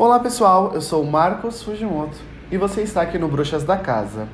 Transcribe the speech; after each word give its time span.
Olá 0.00 0.20
pessoal, 0.20 0.74
eu 0.74 0.80
sou 0.80 1.02
o 1.02 1.10
Marcos 1.10 1.60
Fujimoto 1.60 2.16
e 2.52 2.56
você 2.56 2.82
está 2.82 3.02
aqui 3.02 3.18
no 3.18 3.26
Bruxas 3.26 3.64
da 3.64 3.76
Casa, 3.76 4.28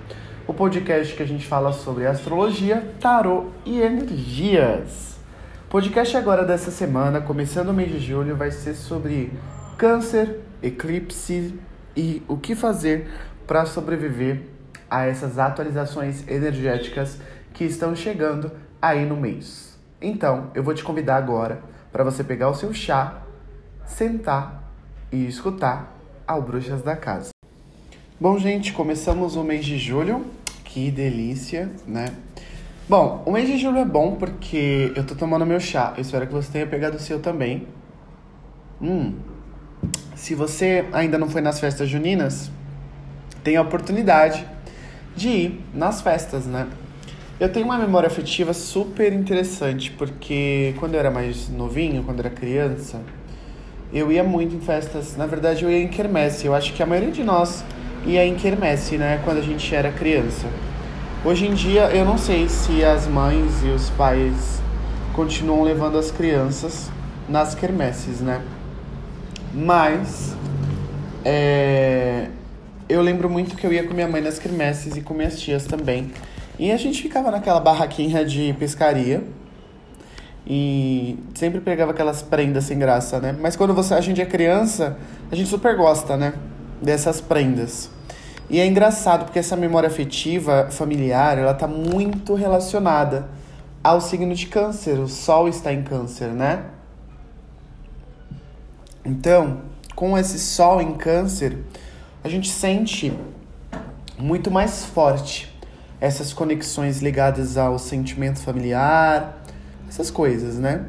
o 0.47 0.53
podcast 0.53 1.17
que 1.17 1.23
a 1.23 1.27
gente 1.27 1.47
fala 1.47 1.73
sobre 1.73 2.07
astrologia, 2.07 2.93
tarô 3.01 3.47
e 3.65 3.81
energias. 3.81 5.17
O 5.67 5.71
podcast 5.71 6.15
agora 6.19 6.45
dessa 6.45 6.71
semana, 6.71 7.23
começando 7.23 7.71
o 7.71 7.73
mês 7.73 7.91
de 7.91 7.99
julho, 7.99 8.37
vai 8.37 8.51
ser 8.51 8.75
sobre 8.75 9.33
câncer, 9.79 10.41
eclipse 10.63 11.59
e 11.97 12.23
o 12.29 12.37
que 12.37 12.55
fazer 12.55 13.11
para 13.47 13.65
sobreviver 13.65 14.43
a 14.91 15.07
essas 15.07 15.39
atualizações 15.39 16.29
energéticas 16.29 17.19
que 17.55 17.65
estão 17.65 17.97
chegando 17.97 18.53
aí 18.83 19.07
no 19.07 19.17
mês. 19.17 19.79
Então, 19.99 20.51
eu 20.55 20.63
vou 20.63 20.75
te 20.75 20.85
convidar 20.85 21.17
agora 21.17 21.63
para 21.91 22.05
você 22.05 22.23
pegar 22.23 22.51
o 22.51 22.55
seu 22.55 22.75
chá, 22.75 23.23
sentar 23.87 24.64
e 25.15 25.29
escutar 25.29 25.97
ao 26.27 26.43
Bruxas 26.43 26.83
da 26.83 26.97
Casa. 26.97 27.31
Bom, 28.21 28.37
gente, 28.37 28.73
começamos 28.73 29.37
o 29.37 29.45
mês 29.45 29.65
de 29.65 29.79
julho. 29.79 30.27
Que 30.65 30.91
delícia, 30.91 31.71
né? 31.87 32.07
Bom, 32.89 33.23
o 33.25 33.31
mês 33.31 33.47
de 33.47 33.57
julho 33.57 33.79
é 33.79 33.85
bom 33.85 34.17
porque 34.17 34.93
eu 34.97 35.07
tô 35.07 35.15
tomando 35.15 35.47
meu 35.47 35.61
chá. 35.61 35.95
Eu 35.97 36.03
espero 36.03 36.27
que 36.27 36.33
você 36.33 36.51
tenha 36.51 36.67
pegado 36.67 36.97
o 36.97 37.01
seu 37.01 37.21
também. 37.21 37.69
Hum. 38.83 39.15
Se 40.17 40.35
você 40.35 40.85
ainda 40.93 41.17
não 41.17 41.31
foi 41.31 41.41
nas 41.41 41.61
festas 41.61 41.89
juninas, 41.89 42.51
tem 43.45 43.57
a 43.57 43.63
oportunidade 43.63 44.45
de 45.15 45.29
ir 45.29 45.65
nas 45.73 46.03
festas, 46.03 46.45
né? 46.45 46.67
Eu 47.39 47.53
tenho 47.53 47.67
uma 47.67 47.79
memória 47.79 48.09
afetiva 48.09 48.53
super 48.53 49.13
interessante, 49.13 49.93
porque 49.93 50.75
quando 50.81 50.95
eu 50.95 51.01
era 51.01 51.11
mais 51.11 51.49
novinho, 51.49 52.03
quando 52.03 52.19
eu 52.19 52.27
era 52.27 52.35
criança, 52.35 53.01
eu 53.95 54.11
ia 54.11 54.25
muito 54.25 54.57
em 54.57 54.61
festas. 54.61 55.17
Na 55.17 55.25
verdade, 55.25 55.65
eu 55.65 55.71
ia 55.71 55.81
em 55.81 55.89
quermesse. 55.89 56.47
Eu 56.47 56.55
acho 56.55 56.73
que 56.73 56.83
a 56.83 56.87
maioria 56.87 57.13
de 57.13 57.23
nós 57.23 57.65
ia 58.05 58.27
em 58.27 58.35
quermesse, 58.35 58.99
né? 58.99 59.21
Quando 59.25 59.39
a 59.39 59.43
gente 59.43 59.73
era 59.73 59.93
criança. 59.93 60.49
Hoje 61.25 61.47
em 61.47 61.55
dia, 61.55 61.85
eu 61.91 62.05
não 62.05 62.19
sei 62.19 62.49
se 62.49 62.85
as 62.85 63.07
mães 63.07 63.63
e 63.65 63.69
os 63.69 63.89
pais 63.91 64.61
continuam 65.15 65.63
levando 65.63 65.97
as 65.97 66.11
crianças 66.11 66.91
nas 67.29 67.55
quermesses, 67.55 68.21
né? 68.21 68.43
Mas 69.55 70.37
é, 71.25 72.29
eu 72.89 73.01
lembro 73.01 73.31
muito 73.31 73.57
que 73.57 73.65
eu 73.65 73.73
ia 73.73 73.85
com 73.85 73.95
minha 73.95 74.09
mãe 74.09 74.21
nas 74.21 74.41
quermesses 74.41 74.97
e 74.97 75.01
com 75.01 75.15
minhas 75.15 75.41
tias 75.41 75.65
também. 75.65 76.11
E 76.59 76.73
a 76.73 76.77
gente 76.77 77.01
ficava 77.01 77.31
naquela 77.31 77.61
barraquinha 77.61 78.25
de 78.25 78.53
pescaria 78.59 79.23
e 80.47 81.19
sempre 81.35 81.61
pegava 81.61 81.93
aquelas 81.93 82.23
prendas 82.23 82.65
sem 82.65 82.79
graça, 82.79 83.19
né? 83.19 83.35
Mas 83.41 83.57
quando 83.57 83.73
você, 83.73 83.95
a 83.95 84.01
gente 84.01 84.21
é 84.21 84.27
criança, 84.27 84.97
a 85.31 85.35
gente 85.35 85.49
super 85.49 85.77
gosta, 85.77 86.17
né? 86.17 86.35
Dessas 86.83 87.21
prendas. 87.21 87.91
E 88.51 88.61
é 88.61 88.67
engraçado 88.67 89.25
porque 89.25 89.39
essa 89.39 89.57
memória 89.57 89.87
afetiva 89.87 90.69
familiar, 90.71 91.39
ela 91.39 91.55
tá 91.55 91.67
muito 91.67 92.35
relacionada 92.35 93.27
ao 93.83 94.01
signo 94.01 94.35
de 94.35 94.47
câncer. 94.47 94.99
O 94.99 95.09
sol 95.09 95.49
está 95.49 95.73
em 95.73 95.83
câncer, 95.83 96.29
né? 96.29 96.65
Então, 99.05 99.63
com 99.95 100.17
esse 100.17 100.39
sol 100.39 100.81
em 100.81 100.95
câncer, 100.95 101.59
a 102.23 102.29
gente 102.29 102.51
sente 102.51 103.13
muito 104.19 104.51
mais 104.51 104.85
forte 104.85 105.55
essas 106.01 106.33
conexões 106.33 107.01
ligadas 107.01 107.57
ao 107.57 107.79
sentimento 107.79 108.41
familiar, 108.41 109.44
essas 109.95 110.11
coisas, 110.11 110.59
né? 110.59 110.87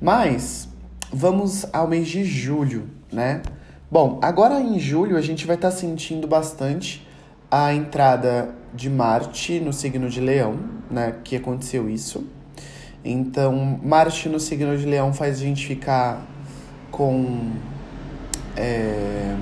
Mas 0.00 0.66
vamos 1.12 1.66
ao 1.72 1.86
mês 1.86 2.08
de 2.08 2.24
julho, 2.24 2.88
né? 3.12 3.42
Bom, 3.90 4.18
agora 4.22 4.58
em 4.60 4.78
julho 4.78 5.16
a 5.18 5.20
gente 5.20 5.46
vai 5.46 5.56
estar 5.56 5.70
tá 5.70 5.76
sentindo 5.76 6.26
bastante 6.26 7.06
a 7.50 7.74
entrada 7.74 8.48
de 8.72 8.88
Marte 8.88 9.60
no 9.60 9.74
signo 9.74 10.08
de 10.08 10.20
Leão, 10.20 10.58
né? 10.90 11.16
Que 11.22 11.36
aconteceu 11.36 11.88
isso. 11.88 12.26
Então, 13.04 13.78
Marte 13.82 14.30
no 14.30 14.40
signo 14.40 14.76
de 14.78 14.86
Leão 14.86 15.12
faz 15.12 15.36
a 15.36 15.40
gente 15.40 15.66
ficar 15.66 16.26
com. 16.90 17.50
É, 18.56 19.36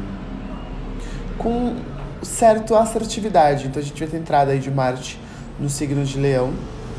com 1.38 1.76
certa 2.22 2.78
assertividade. 2.80 3.68
Então, 3.68 3.80
a 3.80 3.84
gente 3.84 3.98
vai 3.98 4.08
ter 4.08 4.16
entrada 4.16 4.50
aí 4.50 4.58
de 4.58 4.70
Marte 4.72 5.20
no 5.58 5.70
signo 5.70 6.04
de 6.04 6.18
Leão 6.18 6.52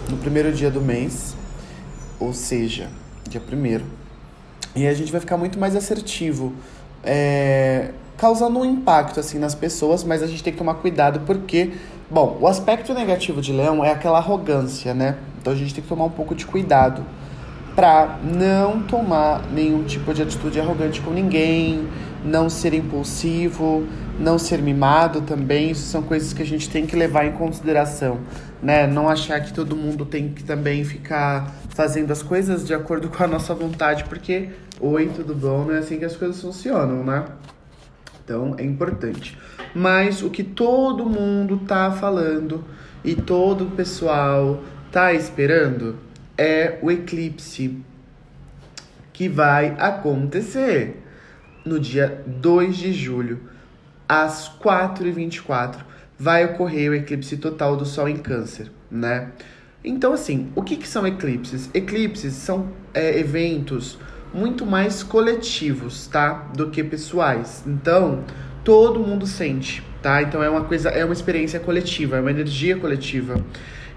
no 0.10 0.18
primeiro 0.18 0.52
dia 0.54 0.72
do 0.72 0.80
mês 0.80 1.36
ou 2.24 2.34
seja, 2.34 2.90
dia 3.28 3.42
primeiro. 3.42 3.84
E 4.76 4.88
a 4.88 4.94
gente 4.94 5.12
vai 5.12 5.22
ficar 5.22 5.38
muito 5.38 5.60
mais 5.60 5.76
assertivo, 5.76 6.54
é, 7.04 7.92
causando 8.18 8.60
um 8.60 8.66
impacto 8.66 9.20
assim 9.20 9.38
nas 9.38 9.54
pessoas, 9.54 10.04
mas 10.04 10.24
a 10.24 10.28
gente 10.28 10.42
tem 10.42 10.54
que 10.54 10.58
tomar 10.58 10.76
cuidado 10.76 11.22
porque, 11.26 11.74
bom, 12.10 12.38
o 12.42 12.48
aspecto 12.48 12.94
negativo 12.94 13.42
de 13.42 13.52
leão 13.52 13.84
é 13.84 13.92
aquela 13.92 14.18
arrogância, 14.18 14.94
né? 14.94 15.18
Então 15.40 15.54
a 15.54 15.56
gente 15.56 15.74
tem 15.74 15.84
que 15.84 15.90
tomar 15.90 16.06
um 16.06 16.10
pouco 16.10 16.34
de 16.34 16.46
cuidado 16.46 17.06
para 17.76 18.20
não 18.24 18.82
tomar 18.84 19.42
nenhum 19.52 19.84
tipo 19.84 20.14
de 20.14 20.22
atitude 20.22 20.60
arrogante 20.60 21.02
com 21.02 21.12
ninguém, 21.12 21.88
não 22.24 22.50
ser 22.50 22.74
impulsivo, 22.74 23.86
não 24.20 24.38
ser 24.38 24.62
mimado 24.62 25.22
também. 25.22 25.72
Isso 25.72 25.84
são 25.84 26.02
coisas 26.02 26.34
que 26.34 26.42
a 26.42 26.46
gente 26.46 26.70
tem 26.70 26.86
que 26.86 26.96
levar 26.96 27.26
em 27.26 27.32
consideração, 27.32 28.20
né? 28.62 28.88
Não 28.88 29.10
achar 29.10 29.42
que 29.42 29.54
todo 29.54 29.76
mundo 29.76 30.06
tem 30.06 30.30
que 30.30 30.44
também 30.44 30.84
ficar 30.84 31.54
fazendo 31.70 32.12
as 32.12 32.22
coisas 32.22 32.66
de 32.66 32.74
acordo 32.74 33.10
com 33.16 33.24
a 33.24 33.28
nossa 33.28 33.54
vontade, 33.54 34.04
porque 34.06 34.50
oi, 34.80 35.10
tudo 35.16 35.34
bom? 35.34 35.66
Não 35.66 35.74
é 35.74 35.80
assim 35.80 35.98
que 35.98 36.06
as 36.06 36.16
coisas 36.16 36.42
funcionam, 36.42 37.04
né? 37.04 37.26
Então 38.24 38.56
é 38.58 38.64
importante. 38.64 39.38
Mas 39.74 40.22
o 40.22 40.30
que 40.30 40.44
todo 40.44 41.06
mundo 41.06 41.58
tá 41.68 41.92
falando 41.92 42.64
e 43.04 43.16
todo 43.16 43.66
o 43.66 43.72
pessoal 43.72 44.64
tá 44.92 45.14
esperando 45.14 45.98
é 46.38 46.78
o 46.82 46.92
eclipse 46.92 47.78
que 49.12 49.28
vai 49.28 49.76
acontecer 49.78 51.04
no 51.66 51.80
dia 51.80 52.24
2 52.26 52.76
de 52.76 52.94
julho, 52.94 53.42
às 54.08 54.52
4h24, 54.60 55.78
vai 56.18 56.46
ocorrer 56.46 56.92
o 56.92 56.96
eclipse 56.96 57.38
total 57.38 57.76
do 57.76 57.86
Sol 57.86 58.08
em 58.08 58.18
Câncer, 58.18 58.72
né? 58.90 59.32
Então, 59.84 60.14
assim, 60.14 60.52
o 60.56 60.62
que, 60.62 60.78
que 60.78 60.88
são 60.88 61.06
eclipses? 61.06 61.70
Eclipses 61.74 62.34
são 62.34 62.70
é, 62.94 63.20
eventos 63.20 63.98
muito 64.34 64.66
mais 64.66 65.04
coletivos, 65.04 66.08
tá? 66.08 66.50
Do 66.56 66.70
que 66.70 66.84
pessoais. 66.84 67.64
Então, 67.68 68.24
todo 68.64 69.00
mundo 69.00 69.28
sente, 69.28 69.84
tá? 70.02 70.22
Então 70.22 70.42
é 70.42 70.50
uma 70.50 70.64
coisa, 70.64 70.90
é 70.90 71.04
uma 71.04 71.14
experiência 71.14 71.60
coletiva, 71.60 72.18
é 72.18 72.22
uma 72.22 72.32
energia 72.32 72.78
coletiva. 72.78 73.36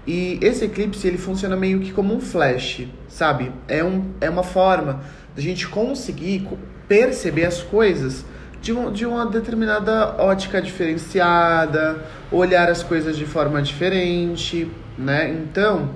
E 0.05 0.39
esse 0.41 0.65
eclipse, 0.65 1.05
ele 1.07 1.17
funciona 1.17 1.55
meio 1.55 1.79
que 1.79 1.91
como 1.91 2.13
um 2.13 2.19
flash, 2.19 2.87
sabe? 3.09 3.51
É, 3.67 3.83
um, 3.83 4.11
é 4.21 4.29
uma 4.29 4.43
forma 4.43 5.01
da 5.35 5.41
gente 5.41 5.67
conseguir 5.67 6.47
perceber 6.87 7.45
as 7.45 7.61
coisas 7.61 8.25
de, 8.61 8.73
um, 8.73 8.91
de 8.91 9.05
uma 9.05 9.25
determinada 9.25 10.15
ótica 10.21 10.61
diferenciada, 10.61 12.03
olhar 12.31 12.69
as 12.69 12.83
coisas 12.83 13.17
de 13.17 13.25
forma 13.25 13.61
diferente, 13.61 14.69
né? 14.97 15.29
Então, 15.29 15.89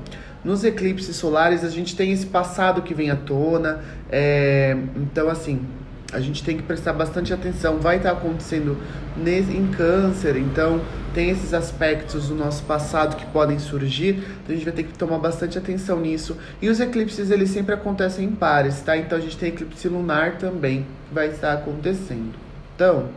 nos 0.43 0.63
eclipses 0.63 1.15
solares 1.15 1.63
a 1.63 1.69
gente 1.69 1.95
tem 1.95 2.11
esse 2.11 2.25
passado 2.25 2.81
que 2.81 2.93
vem 2.93 3.11
à 3.11 3.15
tona, 3.15 3.79
é, 4.11 4.75
então 4.95 5.29
assim 5.29 5.65
a 6.11 6.19
gente 6.19 6.43
tem 6.43 6.57
que 6.57 6.63
prestar 6.63 6.93
bastante 6.93 7.33
atenção. 7.33 7.79
Vai 7.79 7.97
estar 7.97 8.11
acontecendo 8.11 8.77
nesse, 9.15 9.55
em 9.55 9.67
câncer, 9.67 10.35
então 10.35 10.81
tem 11.13 11.29
esses 11.29 11.53
aspectos 11.53 12.27
do 12.27 12.35
nosso 12.35 12.63
passado 12.63 13.15
que 13.15 13.25
podem 13.27 13.59
surgir. 13.59 14.17
Então 14.43 14.49
a 14.49 14.53
gente 14.53 14.65
vai 14.65 14.73
ter 14.73 14.83
que 14.83 14.93
tomar 14.97 15.19
bastante 15.19 15.57
atenção 15.57 15.99
nisso. 15.99 16.37
E 16.61 16.69
os 16.69 16.79
eclipses 16.79 17.31
eles 17.31 17.49
sempre 17.49 17.73
acontecem 17.73 18.25
em 18.25 18.31
pares, 18.31 18.81
tá? 18.81 18.97
Então 18.97 19.17
a 19.17 19.21
gente 19.21 19.37
tem 19.37 19.49
eclipse 19.49 19.87
lunar 19.87 20.37
também 20.37 20.85
que 21.07 21.15
vai 21.15 21.29
estar 21.29 21.53
acontecendo. 21.53 22.50
Então, 22.81 23.09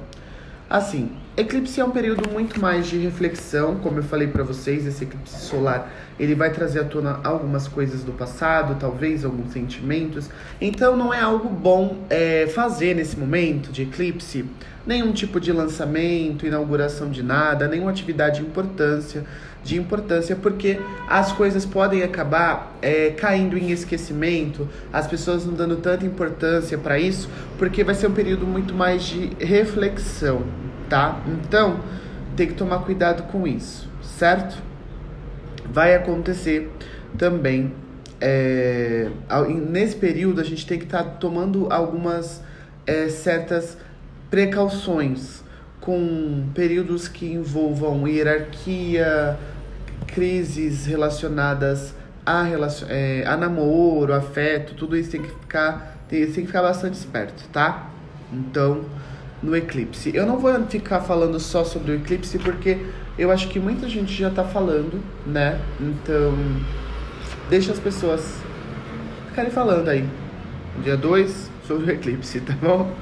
assim, 0.69 1.11
eclipse 1.39 1.81
é 1.81 1.85
um 1.87 1.91
período 1.91 2.29
muito 2.31 2.61
mais 2.61 2.87
de 2.87 2.99
reflexão, 2.99 3.77
como 3.77 3.99
eu 3.99 4.03
falei 4.03 4.29
para 4.29 4.45
vocês, 4.45 4.87
esse 4.87 5.05
eclipse 5.05 5.41
solar 5.41 5.91
ele 6.19 6.35
vai 6.35 6.51
trazer 6.51 6.81
à 6.81 6.85
tona 6.85 7.21
algumas 7.25 7.67
coisas 7.67 8.03
do 8.03 8.13
passado, 8.13 8.77
talvez 8.79 9.25
alguns 9.25 9.53
sentimentos. 9.53 10.29
Então 10.61 10.97
não 10.97 11.13
é 11.13 11.21
algo 11.21 11.49
bom 11.49 12.05
é, 12.09 12.47
fazer 12.49 12.95
nesse 12.95 13.19
momento 13.19 13.73
de 13.73 13.83
eclipse 13.83 14.45
nenhum 14.87 15.13
tipo 15.13 15.41
de 15.41 15.51
lançamento, 15.51 16.47
inauguração 16.47 17.11
de 17.11 17.23
nada, 17.23 17.67
nenhuma 17.67 17.91
atividade 17.91 18.41
de 18.41 18.47
importância, 18.47 19.25
de 19.65 19.77
importância, 19.79 20.37
porque 20.37 20.79
as 21.09 21.33
coisas 21.33 21.65
podem 21.65 22.03
acabar 22.03 22.77
é, 22.83 23.11
caindo 23.11 23.59
em 23.59 23.71
esquecimento, 23.71 24.69
as 24.93 25.07
pessoas 25.07 25.45
não 25.45 25.55
dando 25.55 25.77
tanta 25.77 26.05
importância 26.05 26.79
para 26.79 26.99
isso, 26.99 27.29
porque 27.59 27.83
vai 27.83 27.95
ser 27.95 28.07
um 28.07 28.13
período 28.13 28.47
muito 28.47 28.75
mais 28.75 29.03
de 29.03 29.31
reflexão, 29.41 30.43
tá? 30.89 31.21
Então 31.27 31.81
tem 32.37 32.47
que 32.47 32.55
tomar 32.55 32.81
cuidado 32.81 33.25
com 33.25 33.47
isso, 33.47 33.89
certo? 34.03 34.63
vai 35.75 35.95
acontecer 35.95 36.71
também. 37.19 37.73
É, 38.21 39.11
nesse 39.71 39.97
período, 39.97 40.41
a 40.41 40.45
gente 40.45 40.67
tem 40.67 40.79
que 40.79 40.85
estar 40.85 41.03
tá 41.03 41.11
tomando 41.11 41.67
algumas 41.71 42.43
é, 42.87 43.09
certas 43.09 43.77
precauções 44.31 45.43
com 45.81 46.47
períodos 46.55 47.09
que 47.09 47.27
envolvam 47.27 48.09
hierarquia, 48.09 49.37
crises 50.15 50.87
relacionadas 50.87 51.95
a, 52.25 52.43
relacion... 52.43 52.87
É, 52.89 53.25
a 53.27 53.37
namoro, 53.37 54.15
afeto, 54.15 54.75
tudo 54.75 54.97
isso 54.97 55.11
tem 55.11 55.23
que 55.23 55.29
ficar 55.29 55.95
tem, 56.09 56.25
tem 56.27 56.35
que 56.43 56.47
ficar 56.47 56.63
bastante 56.63 56.95
esperto, 56.95 57.45
tá? 57.53 57.91
Então, 58.33 58.85
no 59.43 59.57
eclipse. 59.57 60.15
Eu 60.15 60.27
não 60.27 60.39
vou 60.39 60.53
ficar 60.67 61.01
falando 61.01 61.39
só 61.41 61.65
sobre 61.65 61.93
o 61.93 61.95
eclipse 61.97 62.39
porque 62.39 62.79
eu 63.19 63.31
acho 63.31 63.49
que 63.49 63.59
muita 63.59 63.89
gente 63.89 64.13
já 64.13 64.31
tá 64.31 64.45
falando, 64.45 65.03
né? 65.27 65.61
Então, 65.81 66.35
deixa 67.49 67.73
as 67.73 67.79
pessoas 67.79 68.39
ficarem 69.29 69.51
falando 69.51 69.89
aí. 69.89 70.09
Dia 70.83 70.97
2 70.97 71.51
sobre 71.67 71.87
o 71.87 71.95
eclipse, 71.95 72.41
tá 72.43 72.55
bom? 72.61 72.93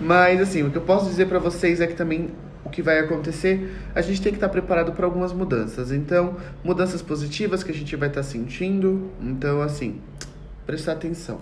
Mas 0.00 0.40
assim, 0.40 0.62
o 0.62 0.70
que 0.70 0.76
eu 0.76 0.82
posso 0.82 1.06
dizer 1.06 1.26
para 1.26 1.38
vocês 1.38 1.80
é 1.80 1.86
que 1.86 1.94
também 1.94 2.30
que 2.78 2.82
vai 2.82 3.00
acontecer, 3.00 3.74
a 3.92 4.00
gente 4.00 4.22
tem 4.22 4.30
que 4.30 4.36
estar 4.36 4.48
preparado 4.48 4.92
para 4.92 5.04
algumas 5.04 5.32
mudanças. 5.32 5.90
Então, 5.90 6.36
mudanças 6.62 7.02
positivas 7.02 7.64
que 7.64 7.72
a 7.72 7.74
gente 7.74 7.96
vai 7.96 8.08
estar 8.08 8.22
sentindo. 8.22 9.10
Então, 9.20 9.60
assim, 9.60 10.00
prestar 10.64 10.92
atenção. 10.92 11.40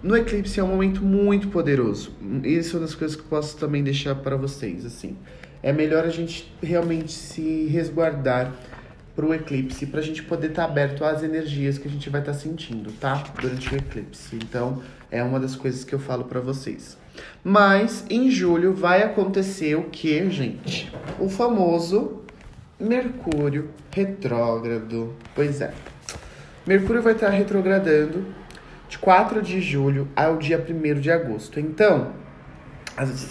No 0.00 0.16
eclipse 0.16 0.60
é 0.60 0.62
um 0.62 0.68
momento 0.68 1.02
muito 1.02 1.48
poderoso. 1.48 2.12
Isso 2.44 2.76
é 2.76 2.78
uma 2.78 2.86
das 2.86 2.94
coisas 2.94 3.16
que 3.16 3.22
eu 3.22 3.26
posso 3.28 3.56
também 3.56 3.82
deixar 3.82 4.14
para 4.14 4.36
vocês, 4.36 4.86
assim. 4.86 5.16
É 5.60 5.72
melhor 5.72 6.04
a 6.04 6.08
gente 6.08 6.54
realmente 6.62 7.10
se 7.10 7.66
resguardar 7.66 8.54
para 9.16 9.26
o 9.26 9.34
eclipse, 9.34 9.86
para 9.86 9.98
a 9.98 10.02
gente 10.04 10.22
poder 10.22 10.50
estar 10.50 10.66
tá 10.66 10.70
aberto 10.70 11.04
às 11.04 11.24
energias 11.24 11.78
que 11.78 11.88
a 11.88 11.90
gente 11.90 12.08
vai 12.08 12.20
estar 12.20 12.32
tá 12.32 12.38
sentindo, 12.38 12.92
tá? 12.92 13.24
Durante 13.40 13.74
o 13.74 13.76
eclipse. 13.76 14.36
Então, 14.36 14.80
é 15.10 15.20
uma 15.20 15.40
das 15.40 15.56
coisas 15.56 15.82
que 15.82 15.92
eu 15.92 15.98
falo 15.98 16.26
para 16.26 16.38
vocês. 16.38 16.96
Mas 17.42 18.04
em 18.10 18.30
julho 18.30 18.74
vai 18.74 19.02
acontecer 19.02 19.74
o 19.74 19.84
que, 19.84 20.30
gente? 20.30 20.92
O 21.18 21.28
famoso 21.28 22.20
Mercúrio 22.78 23.70
retrógrado. 23.90 25.14
Pois 25.34 25.60
é. 25.60 25.72
Mercúrio 26.66 27.02
vai 27.02 27.12
estar 27.12 27.28
retrogradando 27.28 28.24
de 28.88 28.98
4 28.98 29.42
de 29.42 29.60
julho 29.60 30.08
ao 30.16 30.36
dia 30.36 30.58
1 30.58 31.00
de 31.00 31.10
agosto. 31.10 31.60
Então, 31.60 32.12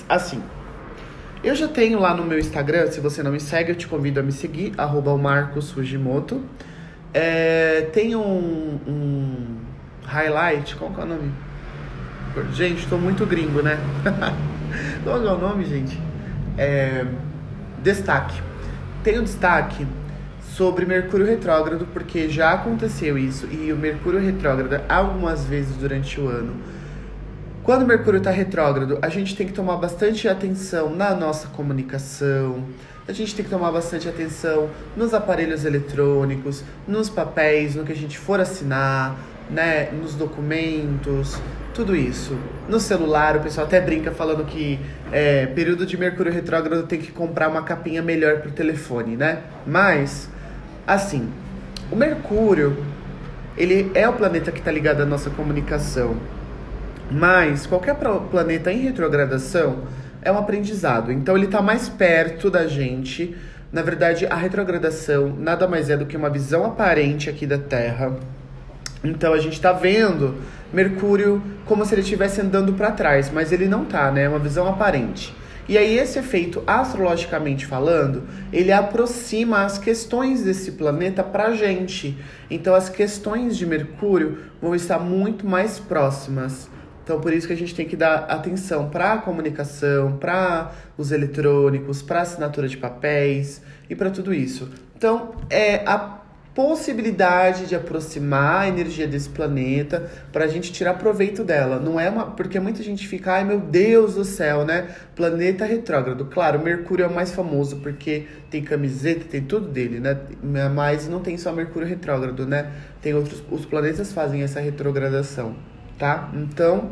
assim, 0.07 0.41
eu 1.44 1.56
já 1.56 1.68
tenho 1.68 2.00
lá 2.00 2.13
no 2.13 2.24
meu 2.24 2.38
Instagram, 2.38 2.91
se 2.91 3.00
você 3.00 3.24
não 3.24 3.31
me 3.31 3.39
segue, 3.39 3.71
eu 3.71 3.75
te 3.75 3.88
convido 3.88 4.19
a 4.19 4.24
me 4.24 4.31
seguir, 4.31 4.74
arroba. 4.77 5.12
É, 7.13 7.89
tem 7.94 8.15
um, 8.15 8.80
um 8.88 9.57
highlight, 10.03 10.75
qual 10.75 10.91
é 10.97 11.03
o 11.03 11.06
nome? 11.06 11.49
Gente, 12.54 12.84
estou 12.84 13.00
muito 13.00 13.26
gringo, 13.26 13.62
né? 13.62 13.80
qual 15.04 15.18
é 15.26 15.34
o 15.34 15.38
nome, 15.38 15.66
gente? 15.66 16.00
É, 16.58 17.06
destaque. 17.81 18.40
Tem 19.04 19.20
um 19.20 19.24
destaque 19.24 19.86
sobre 20.42 20.86
Mercúrio 20.86 21.26
retrógrado, 21.26 21.88
porque 21.92 22.30
já 22.30 22.52
aconteceu 22.54 23.18
isso 23.18 23.48
e 23.48 23.72
o 23.72 23.78
Mercúrio 23.78 24.20
retrógrado 24.20 24.81
algumas 24.88 25.46
vezes 25.46 25.76
durante 25.78 26.20
o 26.20 26.28
ano. 26.28 26.54
Quando 27.64 27.84
o 27.84 27.86
Mercúrio 27.86 28.18
está 28.18 28.32
retrógrado, 28.32 29.00
a 29.02 29.10
gente 29.10 29.36
tem 29.36 29.48
que 29.48 29.54
tomar 29.54 29.78
bastante 29.78 30.28
atenção 30.28 30.90
na 30.94 31.14
nossa 31.16 31.48
comunicação, 31.48 32.64
a 33.08 33.12
gente 33.12 33.36
tem 33.36 33.44
que 33.44 33.52
tomar 33.52 33.72
bastante 33.72 34.08
atenção 34.08 34.70
nos 34.96 35.14
aparelhos 35.14 35.66
eletrônicos, 35.66 36.64
nos 36.88 37.10
papéis, 37.10 37.75
no 37.75 37.84
que 37.84 37.92
a 37.92 37.96
gente 37.96 38.18
for 38.18 38.40
assinar, 38.40 39.18
né, 39.50 39.90
nos 39.92 40.16
documentos, 40.16 41.40
tudo 41.74 41.96
isso. 41.96 42.38
No 42.68 42.80
celular, 42.80 43.38
o 43.38 43.42
pessoal 43.42 43.66
até 43.68 43.80
brinca 43.81 44.12
falando 44.12 44.46
que 44.46 44.80
é, 45.12 45.46
período 45.48 45.86
de 45.86 45.98
Mercúrio 45.98 46.31
retrógrado 46.31 46.84
tem 46.84 47.00
que 47.00 47.12
comprar 47.12 47.48
uma 47.50 47.63
capinha 47.63 48.01
melhor 48.01 48.42
pro 48.42 48.51
telefone, 48.51 49.16
né? 49.16 49.40
Mas 49.66 50.30
Assim, 50.90 51.30
o 51.92 51.96
Mercúrio, 51.96 52.84
ele 53.56 53.92
é 53.94 54.10
o 54.10 54.13
planeta 54.13 54.51
que 54.51 54.57
está 54.57 54.72
ligado 54.72 55.01
à 55.01 55.06
nossa 55.06 55.30
comunicação. 55.30 56.18
Mas 57.12 57.68
qualquer 57.68 57.96
planeta 58.31 58.72
em 58.72 58.80
retrogradação 58.80 59.84
é 60.19 60.31
um 60.31 60.40
aprendizado. 60.40 61.12
Então 61.12 61.38
ele 61.38 61.46
está 61.46 61.62
mais 61.62 61.88
perto 61.88 62.50
da 62.50 62.66
gente. 62.66 63.38
Na 63.72 63.84
verdade, 63.84 64.25
a 64.25 64.34
retrogradação 64.34 65.31
nada 65.38 65.68
mais 65.68 65.92
é 65.92 65.96
do 65.96 66.07
que 66.07 66.18
uma 66.18 66.31
visão 66.31 66.66
aparente 66.66 67.30
aqui 67.30 67.46
da 67.46 67.60
Terra. 67.60 68.18
Então 69.04 69.34
a 69.34 69.40
gente 69.40 69.54
está 69.54 69.72
vendo 69.72 70.36
Mercúrio 70.74 71.42
como 71.66 71.86
se 71.86 71.94
ele 71.94 72.01
estivesse 72.01 72.42
andando 72.42 72.74
para 72.74 72.92
trás, 72.92 73.31
mas 73.31 73.51
ele 73.51 73.68
não 73.68 73.86
tá, 73.86 74.12
né? 74.12 74.24
É 74.24 74.30
uma 74.30 74.40
visão 74.40 74.68
aparente. 74.68 75.34
E 75.69 75.78
aí 75.78 76.00
esse 76.00 76.18
efeito, 76.18 76.63
astrologicamente 76.66 77.66
falando, 77.66 78.24
ele 78.51 78.72
aproxima 78.72 79.63
as 79.63 79.78
questões 79.78 80.44
desse 80.44 80.72
planeta 80.72 81.24
pra 81.24 81.51
gente. 81.51 82.18
Então 82.50 82.74
as 82.74 82.90
questões 82.90 83.56
de 83.56 83.68
Mercúrio 83.68 84.40
vão 84.60 84.74
estar 84.74 84.98
muito 84.98 85.46
mais 85.48 85.78
próximas. 85.78 86.68
Então 87.04 87.22
por 87.22 87.31
isso 87.31 87.46
que 87.46 87.54
a 87.54 87.56
gente 87.56 87.75
tem 87.75 87.88
que 87.88 87.96
dar 87.96 88.25
atenção 88.25 88.90
para 88.90 89.13
a 89.13 89.18
comunicação, 89.19 90.18
para 90.18 90.72
os 90.98 91.12
eletrônicos, 91.12 92.01
para 92.01 92.22
assinatura 92.22 92.68
de 92.68 92.78
papéis 92.78 93.62
e 93.88 93.96
para 93.96 94.10
tudo 94.10 94.34
isso. 94.34 94.69
Então 94.96 95.36
é 95.51 95.84
a 95.86 96.19
possibilidade 96.60 97.68
de 97.68 97.74
aproximar 97.74 98.64
a 98.64 98.68
energia 98.68 99.08
desse 99.08 99.30
planeta 99.30 100.12
para 100.30 100.44
a 100.44 100.48
gente 100.50 100.74
tirar 100.74 100.96
proveito 100.96 101.42
dela. 101.42 101.80
Não 101.80 101.98
é 101.98 102.10
uma. 102.10 102.32
Porque 102.32 102.60
muita 102.60 102.84
gente 102.84 103.08
fica, 103.08 103.36
ai 103.36 103.46
meu 103.46 103.62
Deus 103.62 104.16
do 104.16 104.26
céu, 104.26 104.66
né? 104.66 104.90
Planeta 105.16 105.64
retrógrado. 105.64 106.26
Claro, 106.26 106.62
Mercúrio 106.62 107.06
é 107.06 107.08
o 107.08 107.16
mais 107.16 107.32
famoso 107.32 107.78
porque 107.78 108.28
tem 108.50 108.62
camiseta, 108.62 109.24
tem 109.24 109.42
tudo 109.42 109.70
dele, 109.70 110.02
né? 110.02 110.18
Mas 110.76 111.08
não 111.08 111.22
tem 111.22 111.38
só 111.38 111.54
Mercúrio 111.54 111.88
retrógrado, 111.88 112.46
né? 112.46 112.70
Tem 113.02 113.14
outros. 113.14 113.42
Os 113.50 113.66
planetas 113.66 114.12
fazem 114.12 114.44
essa 114.44 114.60
retrogradação, 114.60 115.56
tá? 115.98 116.30
Então. 116.34 116.92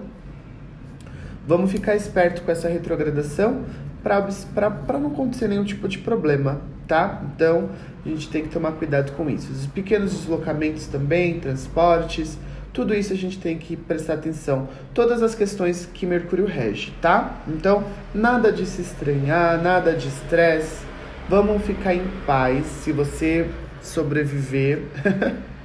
Vamos 1.45 1.71
ficar 1.71 1.95
esperto 1.95 2.41
com 2.41 2.51
essa 2.51 2.67
retrogradação 2.67 3.63
para 4.03 4.99
não 4.99 5.07
acontecer 5.07 5.47
nenhum 5.47 5.63
tipo 5.63 5.87
de 5.87 5.97
problema, 5.97 6.61
tá? 6.87 7.21
Então, 7.35 7.69
a 8.05 8.09
gente 8.09 8.29
tem 8.29 8.43
que 8.43 8.49
tomar 8.49 8.73
cuidado 8.73 9.11
com 9.13 9.29
isso. 9.29 9.51
Os 9.51 9.65
pequenos 9.67 10.11
deslocamentos 10.13 10.87
também, 10.87 11.39
transportes, 11.39 12.37
tudo 12.77 12.93
isso 12.93 13.11
a 13.11 13.15
gente 13.15 13.39
tem 13.39 13.57
que 13.57 13.75
prestar 13.75 14.13
atenção. 14.13 14.69
Todas 14.93 15.23
as 15.23 15.33
questões 15.33 15.89
que 15.91 16.05
Mercúrio 16.05 16.45
rege, 16.45 16.93
tá? 17.01 17.41
Então, 17.47 17.83
nada 18.13 18.51
de 18.51 18.65
se 18.65 18.81
estranhar, 18.81 19.61
nada 19.61 19.93
de 19.93 20.07
estresse. 20.07 20.85
Vamos 21.27 21.63
ficar 21.63 21.95
em 21.95 22.05
paz. 22.25 22.65
Se 22.67 22.91
você 22.91 23.49
sobreviver, 23.81 24.83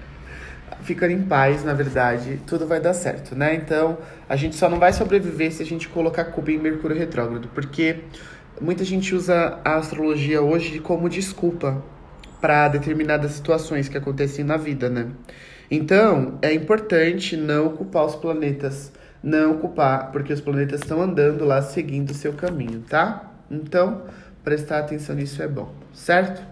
ficar 0.82 1.10
em 1.10 1.22
paz, 1.22 1.64
na 1.64 1.72
verdade, 1.72 2.40
tudo 2.46 2.66
vai 2.66 2.80
dar 2.80 2.94
certo, 2.94 3.34
né? 3.34 3.54
Então, 3.54 3.98
a 4.28 4.36
gente 4.36 4.56
só 4.56 4.68
não 4.68 4.78
vai 4.78 4.92
sobreviver 4.92 5.52
se 5.52 5.62
a 5.62 5.66
gente 5.66 5.88
colocar 5.88 6.24
Cuba 6.24 6.50
em 6.50 6.58
Mercúrio 6.58 6.96
retrógrado, 6.96 7.48
porque 7.54 8.00
muita 8.60 8.84
gente 8.84 9.14
usa 9.14 9.58
a 9.64 9.76
astrologia 9.76 10.42
hoje 10.42 10.78
como 10.78 11.08
desculpa 11.08 11.82
para 12.40 12.68
determinadas 12.68 13.32
situações 13.32 13.88
que 13.88 13.96
acontecem 13.96 14.44
na 14.44 14.56
vida, 14.56 14.88
né? 14.88 15.08
Então, 15.70 16.38
é 16.42 16.52
importante 16.52 17.36
não 17.36 17.66
ocupar 17.66 18.04
os 18.04 18.16
planetas, 18.16 18.92
não 19.22 19.52
ocupar, 19.52 20.10
porque 20.12 20.32
os 20.32 20.40
planetas 20.40 20.80
estão 20.80 21.00
andando 21.00 21.44
lá 21.44 21.62
seguindo 21.62 22.10
o 22.10 22.14
seu 22.14 22.32
caminho, 22.32 22.84
tá? 22.88 23.32
Então, 23.50 24.02
prestar 24.42 24.80
atenção 24.80 25.14
nisso 25.14 25.42
é 25.42 25.48
bom, 25.48 25.72
certo? 25.94 26.51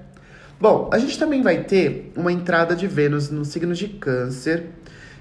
Bom, 0.60 0.90
a 0.92 0.98
gente 0.98 1.18
também 1.18 1.40
vai 1.40 1.64
ter 1.64 2.12
uma 2.14 2.30
entrada 2.30 2.76
de 2.76 2.86
Vênus 2.86 3.30
no 3.30 3.46
signo 3.46 3.72
de 3.72 3.88
Câncer 3.88 4.66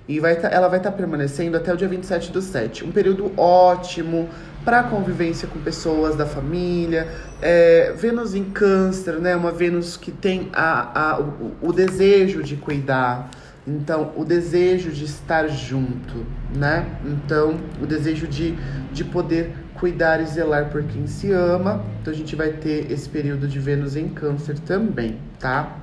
e 0.06 0.20
vai 0.20 0.36
tá, 0.36 0.50
ela 0.50 0.68
vai 0.68 0.80
estar 0.80 0.92
tá 0.92 0.98
permanecendo 0.98 1.56
até 1.56 1.74
o 1.74 1.78
dia 1.78 1.88
27 1.88 2.30
do 2.30 2.42
7. 2.42 2.84
Um 2.84 2.92
período 2.92 3.32
ótimo 3.40 4.28
para 4.66 4.84
convivência 4.84 5.48
com 5.48 5.58
pessoas 5.62 6.18
da 6.18 6.26
família. 6.26 7.08
É, 7.42 7.94
Vênus 7.96 8.36
em 8.36 8.44
Câncer, 8.44 9.14
né? 9.14 9.34
Uma 9.34 9.52
Vênus 9.52 9.96
que 9.96 10.12
tem 10.12 10.50
a, 10.52 11.12
a, 11.12 11.22
o, 11.22 11.56
o 11.62 11.72
desejo 11.72 12.44
de 12.44 12.58
cuidar. 12.58 13.32
Então, 13.68 14.14
o 14.16 14.26
desejo 14.26 14.90
de 14.92 15.06
estar 15.06 15.48
junto, 15.48 16.26
né? 16.56 16.88
Então, 17.06 17.60
o 17.82 17.86
desejo 17.86 18.28
de, 18.28 18.58
de 18.92 19.04
poder 19.04 19.54
cuidar 19.76 20.22
e 20.22 20.26
zelar 20.26 20.70
por 20.70 20.84
quem 20.84 21.08
se 21.08 21.32
ama. 21.32 21.84
Então, 22.02 22.12
a 22.14 22.16
gente 22.16 22.36
vai 22.36 22.54
ter 22.54 22.92
esse 22.92 23.08
período 23.08 23.48
de 23.48 23.60
Vênus 23.60 23.96
em 23.96 24.10
Câncer 24.10 24.58
também, 24.60 25.18
tá? 25.40 25.78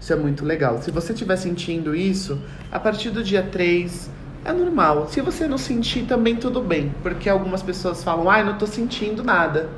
Isso 0.00 0.12
é 0.12 0.16
muito 0.16 0.44
legal. 0.44 0.82
Se 0.82 0.90
você 0.90 1.12
estiver 1.12 1.36
sentindo 1.36 1.94
isso, 1.94 2.42
a 2.72 2.80
partir 2.80 3.10
do 3.10 3.22
dia 3.22 3.42
3 3.42 4.10
é 4.44 4.52
normal. 4.52 5.08
Se 5.08 5.20
você 5.20 5.46
não 5.46 5.56
sentir, 5.56 6.06
também 6.06 6.34
tudo 6.34 6.60
bem. 6.60 6.92
Porque 7.02 7.28
algumas 7.28 7.62
pessoas 7.62 8.02
falam, 8.02 8.28
ai, 8.28 8.40
ah, 8.40 8.44
não 8.44 8.58
tô 8.58 8.66
sentindo 8.66 9.22
nada. 9.22 9.68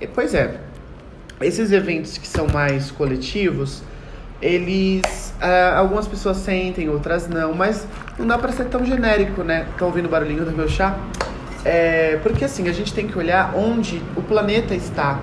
E, 0.00 0.06
pois 0.06 0.32
é. 0.32 0.60
Esses 1.40 1.72
eventos 1.72 2.16
que 2.16 2.26
são 2.26 2.46
mais 2.46 2.90
coletivos, 2.90 3.82
eles. 4.40 5.34
Uh, 5.36 5.76
algumas 5.76 6.06
pessoas 6.06 6.38
sentem, 6.38 6.88
outras 6.88 7.28
não. 7.28 7.54
Mas 7.54 7.86
não 8.18 8.26
dá 8.26 8.38
pra 8.38 8.52
ser 8.52 8.66
tão 8.66 8.84
genérico, 8.84 9.42
né? 9.42 9.66
Estão 9.70 9.88
ouvindo 9.88 10.06
o 10.06 10.08
barulhinho 10.08 10.44
do 10.44 10.52
meu 10.52 10.68
chá? 10.68 10.98
É, 11.64 12.18
porque 12.22 12.44
assim, 12.44 12.68
a 12.68 12.72
gente 12.72 12.94
tem 12.94 13.08
que 13.08 13.18
olhar 13.18 13.54
onde 13.56 14.00
o 14.16 14.22
planeta 14.22 14.74
está. 14.74 15.20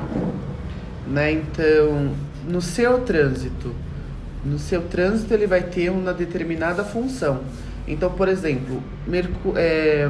Né? 1.08 1.32
Então, 1.32 2.12
no 2.46 2.62
seu 2.62 3.00
trânsito, 3.00 3.74
no 4.43 4.60
seu 4.60 4.82
trânsito 4.82 5.34
ele 5.34 5.48
vai 5.48 5.62
ter 5.62 5.89
uma 5.89 6.13
determinada 6.13 6.84
função. 6.84 7.41
Então, 7.88 8.10
por 8.12 8.27
exemplo, 8.27 8.84
Mercú 9.08 9.53
é, 9.55 10.10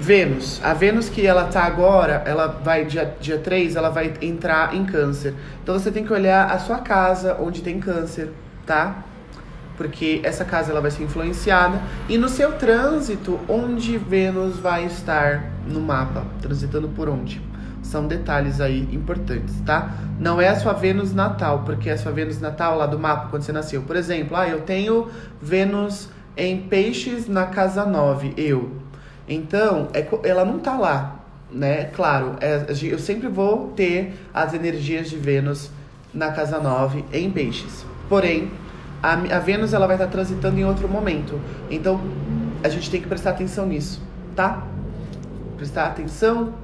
Vênus. 0.00 0.60
A 0.62 0.74
Vênus 0.74 1.08
que 1.08 1.26
ela 1.26 1.44
tá 1.44 1.64
agora, 1.64 2.22
ela 2.24 2.46
vai 2.46 2.84
dia, 2.84 3.16
dia 3.20 3.38
3, 3.38 3.76
ela 3.76 3.90
vai 3.90 4.14
entrar 4.22 4.74
em 4.74 4.84
câncer. 4.84 5.34
Então 5.62 5.78
você 5.78 5.90
tem 5.90 6.04
que 6.04 6.12
olhar 6.12 6.50
a 6.50 6.58
sua 6.58 6.78
casa 6.78 7.36
onde 7.40 7.62
tem 7.62 7.80
câncer, 7.80 8.30
tá? 8.64 9.04
Porque 9.76 10.20
essa 10.24 10.44
casa 10.44 10.70
ela 10.70 10.80
vai 10.80 10.90
ser 10.90 11.02
influenciada. 11.04 11.80
E 12.08 12.16
no 12.16 12.28
seu 12.28 12.52
trânsito, 12.52 13.38
onde 13.48 13.98
Vênus 13.98 14.58
vai 14.58 14.86
estar 14.86 15.50
no 15.66 15.80
mapa? 15.80 16.24
Transitando 16.40 16.88
por 16.88 17.08
onde? 17.08 17.42
São 17.82 18.06
detalhes 18.06 18.60
aí 18.60 18.88
importantes, 18.92 19.60
tá? 19.64 19.94
Não 20.18 20.40
é 20.40 20.48
a 20.48 20.56
sua 20.56 20.72
Vênus 20.72 21.12
natal, 21.12 21.62
porque 21.64 21.90
é 21.90 21.92
a 21.92 21.98
sua 21.98 22.12
Vênus 22.12 22.40
natal 22.40 22.76
lá 22.76 22.86
do 22.86 22.98
mapa 22.98 23.28
quando 23.30 23.42
você 23.42 23.52
nasceu. 23.52 23.82
Por 23.82 23.96
exemplo, 23.96 24.36
ah, 24.36 24.48
eu 24.48 24.60
tenho 24.60 25.08
Vênus 25.40 26.08
em 26.36 26.56
peixes 26.62 27.28
na 27.28 27.46
casa 27.46 27.84
9, 27.84 28.34
eu. 28.36 28.87
Então, 29.28 29.88
é, 29.92 30.06
ela 30.24 30.44
não 30.44 30.58
tá 30.58 30.76
lá, 30.76 31.20
né? 31.50 31.84
Claro, 31.86 32.36
é, 32.40 32.66
eu 32.82 32.98
sempre 32.98 33.28
vou 33.28 33.68
ter 33.72 34.14
as 34.32 34.54
energias 34.54 35.10
de 35.10 35.16
Vênus 35.16 35.70
na 36.12 36.32
casa 36.32 36.58
9 36.58 37.04
em 37.12 37.30
peixes. 37.30 37.84
Porém, 38.08 38.50
a, 39.02 39.12
a 39.12 39.38
Vênus 39.38 39.72
ela 39.72 39.86
vai 39.86 39.96
estar 39.96 40.06
tá 40.06 40.12
transitando 40.12 40.58
em 40.58 40.64
outro 40.64 40.88
momento. 40.88 41.40
Então, 41.70 42.00
a 42.62 42.68
gente 42.68 42.90
tem 42.90 43.00
que 43.00 43.06
prestar 43.06 43.30
atenção 43.30 43.66
nisso, 43.66 44.02
tá? 44.34 44.66
Prestar 45.56 45.86
atenção 45.86 46.54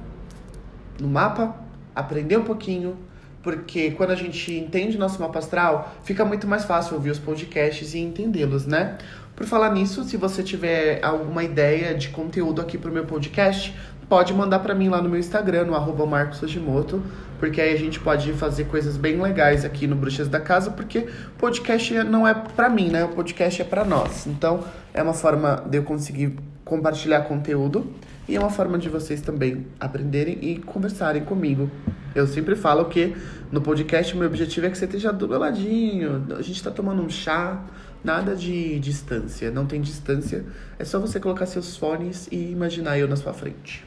no 0.99 1.07
mapa, 1.07 1.55
aprender 1.95 2.37
um 2.37 2.43
pouquinho, 2.43 2.97
porque 3.45 3.91
quando 3.91 4.09
a 4.09 4.15
gente 4.15 4.51
entende 4.51 4.97
nosso 4.97 5.21
mapa 5.21 5.37
astral, 5.37 5.93
fica 6.01 6.25
muito 6.25 6.47
mais 6.47 6.65
fácil 6.65 6.95
ouvir 6.95 7.11
os 7.11 7.19
podcasts 7.19 7.93
e 7.93 7.99
entendê-los, 7.99 8.65
né? 8.65 8.97
Por 9.35 9.45
falar 9.45 9.71
nisso, 9.71 10.03
se 10.03 10.17
você 10.17 10.41
tiver 10.41 10.99
alguma 11.05 11.43
ideia 11.43 11.93
de 11.93 12.09
conteúdo 12.09 12.59
aqui 12.59 12.75
pro 12.75 12.91
meu 12.91 13.05
podcast, 13.05 13.77
pode 14.09 14.33
mandar 14.33 14.59
para 14.59 14.73
mim 14.73 14.89
lá 14.89 14.99
no 14.99 15.07
meu 15.07 15.19
Instagram, 15.19 15.65
no 15.65 15.75
arroba 15.75 16.07
Marcos 16.07 16.39
Fujimoto, 16.39 17.03
porque 17.37 17.61
aí 17.61 17.71
a 17.71 17.77
gente 17.77 17.99
pode 17.99 18.33
fazer 18.33 18.63
coisas 18.63 18.97
bem 18.97 19.21
legais 19.21 19.63
aqui 19.63 19.85
no 19.85 19.95
Bruxas 19.95 20.27
da 20.27 20.39
Casa, 20.39 20.71
porque 20.71 21.05
podcast 21.37 21.93
não 22.03 22.27
é 22.27 22.33
para 22.33 22.67
mim, 22.67 22.89
né? 22.89 23.03
O 23.05 23.09
podcast 23.09 23.61
é 23.61 23.65
para 23.65 23.85
nós. 23.85 24.25
Então, 24.25 24.63
é 24.91 25.03
uma 25.03 25.13
forma 25.13 25.63
de 25.69 25.77
eu 25.77 25.83
conseguir 25.83 26.35
compartilhar 26.63 27.21
conteúdo 27.21 27.93
e 28.27 28.35
é 28.35 28.39
uma 28.39 28.49
forma 28.49 28.77
de 28.77 28.89
vocês 28.89 29.21
também 29.21 29.67
aprenderem 29.79 30.37
e 30.41 30.57
conversarem 30.57 31.23
comigo. 31.23 31.69
Eu 32.13 32.27
sempre 32.27 32.55
falo 32.55 32.85
que 32.85 33.15
no 33.51 33.61
podcast 33.61 34.15
meu 34.15 34.27
objetivo 34.27 34.65
é 34.65 34.69
que 34.69 34.77
você 34.77 34.85
esteja 34.85 35.11
do 35.11 35.27
meu 35.27 35.37
ladinho, 35.37 36.25
a 36.37 36.41
gente 36.41 36.63
tá 36.63 36.71
tomando 36.71 37.01
um 37.01 37.09
chá, 37.09 37.61
Nada 38.05 38.35
de 38.35 38.79
distância, 38.79 39.49
não 39.49 39.65
tem 39.65 39.81
distância. 39.81 40.45
É 40.77 40.85
só 40.85 40.99
você 40.99 41.19
colocar 41.19 41.47
seus 41.47 41.75
fones 41.75 42.27
e 42.31 42.51
imaginar 42.51 42.99
eu 42.99 43.07
na 43.07 43.15
sua 43.15 43.33
frente. 43.33 43.83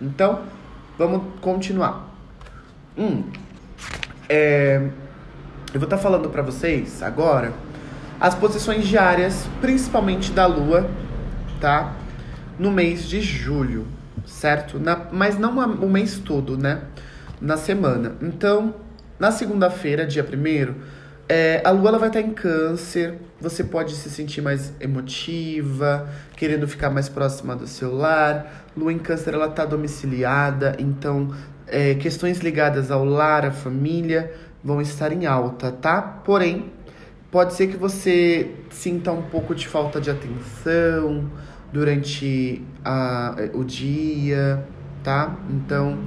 Então, 0.00 0.40
vamos 0.96 1.38
continuar. 1.42 2.08
Hum, 2.96 3.24
é, 4.26 4.76
eu 5.74 5.78
vou 5.78 5.84
estar 5.84 5.98
tá 5.98 6.02
falando 6.02 6.30
para 6.30 6.40
vocês 6.40 7.02
agora 7.02 7.52
as 8.18 8.34
posições 8.34 8.88
diárias, 8.88 9.46
principalmente 9.60 10.32
da 10.32 10.46
Lua, 10.46 10.88
tá? 11.60 11.94
No 12.62 12.70
mês 12.70 13.08
de 13.08 13.20
julho, 13.20 13.86
certo? 14.24 14.78
Na, 14.78 15.08
mas 15.10 15.36
não 15.36 15.58
o 15.58 15.90
mês 15.90 16.18
todo, 16.18 16.56
né? 16.56 16.82
Na 17.40 17.56
semana. 17.56 18.14
Então, 18.22 18.74
na 19.18 19.32
segunda-feira, 19.32 20.06
dia 20.06 20.22
primeiro 20.22 20.76
é, 21.28 21.62
a 21.64 21.70
lua 21.70 21.88
ela 21.88 21.98
vai 21.98 22.08
estar 22.08 22.20
em 22.20 22.32
câncer, 22.32 23.18
você 23.40 23.64
pode 23.64 23.94
se 23.94 24.10
sentir 24.10 24.42
mais 24.42 24.72
emotiva, 24.78 26.06
querendo 26.36 26.68
ficar 26.68 26.90
mais 26.90 27.08
próxima 27.08 27.56
do 27.56 27.66
seu 27.66 27.94
lar. 27.94 28.66
Lua 28.76 28.92
em 28.92 28.98
câncer 28.98 29.32
ela 29.32 29.46
está 29.46 29.64
domiciliada, 29.64 30.76
então 30.78 31.34
é, 31.66 31.94
questões 31.94 32.40
ligadas 32.40 32.90
ao 32.90 33.02
lar, 33.04 33.46
à 33.46 33.50
família, 33.50 34.30
vão 34.62 34.82
estar 34.82 35.10
em 35.10 35.24
alta, 35.24 35.72
tá? 35.72 36.02
Porém, 36.02 36.70
pode 37.30 37.54
ser 37.54 37.68
que 37.68 37.78
você 37.78 38.50
sinta 38.68 39.10
um 39.10 39.22
pouco 39.22 39.54
de 39.54 39.66
falta 39.66 40.00
de 40.00 40.10
atenção 40.10 41.30
durante 41.72 42.62
a, 42.84 43.34
o 43.54 43.64
dia, 43.64 44.64
tá? 45.02 45.36
Então 45.50 45.98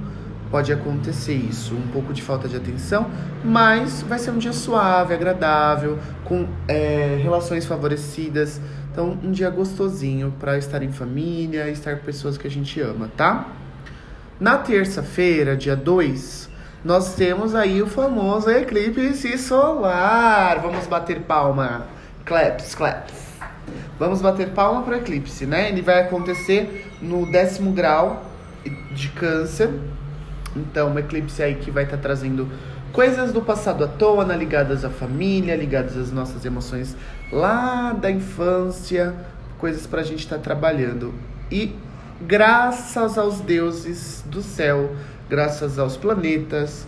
pode 0.50 0.72
acontecer 0.72 1.34
isso, 1.34 1.74
um 1.74 1.88
pouco 1.88 2.12
de 2.12 2.22
falta 2.22 2.48
de 2.48 2.56
atenção, 2.56 3.10
mas 3.44 4.02
vai 4.02 4.18
ser 4.18 4.30
um 4.30 4.38
dia 4.38 4.52
suave, 4.52 5.12
agradável, 5.12 5.98
com 6.24 6.46
é, 6.68 7.18
relações 7.20 7.66
favorecidas. 7.66 8.60
Então, 8.92 9.18
um 9.22 9.30
dia 9.30 9.50
gostosinho 9.50 10.32
para 10.40 10.56
estar 10.56 10.82
em 10.82 10.90
família, 10.90 11.68
estar 11.68 11.96
com 11.96 12.06
pessoas 12.06 12.38
que 12.38 12.46
a 12.46 12.50
gente 12.50 12.80
ama, 12.80 13.10
tá? 13.16 13.48
Na 14.40 14.56
terça-feira, 14.56 15.56
dia 15.56 15.76
2, 15.76 16.48
nós 16.84 17.14
temos 17.14 17.54
aí 17.54 17.82
o 17.82 17.86
famoso 17.86 18.48
eclipse 18.48 19.36
solar. 19.36 20.60
Vamos 20.62 20.86
bater 20.86 21.20
palma. 21.20 21.86
Claps, 22.24 22.74
claps. 22.74 23.25
Vamos 23.98 24.20
bater 24.20 24.50
palma 24.50 24.82
para 24.82 24.94
o 24.94 24.96
eclipse, 24.98 25.46
né? 25.46 25.68
Ele 25.68 25.82
vai 25.82 26.02
acontecer 26.02 26.90
no 27.00 27.30
décimo 27.30 27.72
grau 27.72 28.22
de 28.92 29.08
câncer, 29.10 29.70
então, 30.56 30.90
um 30.90 30.98
eclipse 30.98 31.42
aí 31.42 31.54
que 31.54 31.70
vai 31.70 31.84
estar 31.84 31.96
tá 31.96 32.02
trazendo 32.02 32.48
coisas 32.92 33.32
do 33.32 33.42
passado 33.42 33.84
à 33.84 33.86
tona, 33.86 34.34
ligadas 34.34 34.84
à 34.84 34.90
família, 34.90 35.54
ligadas 35.54 35.96
às 35.96 36.10
nossas 36.10 36.44
emoções 36.44 36.96
lá 37.30 37.92
da 37.92 38.10
infância, 38.10 39.14
coisas 39.58 39.86
para 39.86 40.00
a 40.00 40.04
gente 40.04 40.20
estar 40.20 40.36
tá 40.36 40.42
trabalhando. 40.42 41.12
E 41.50 41.74
graças 42.20 43.18
aos 43.18 43.40
deuses 43.40 44.24
do 44.26 44.42
céu, 44.42 44.96
graças 45.28 45.78
aos 45.78 45.96
planetas, 45.96 46.86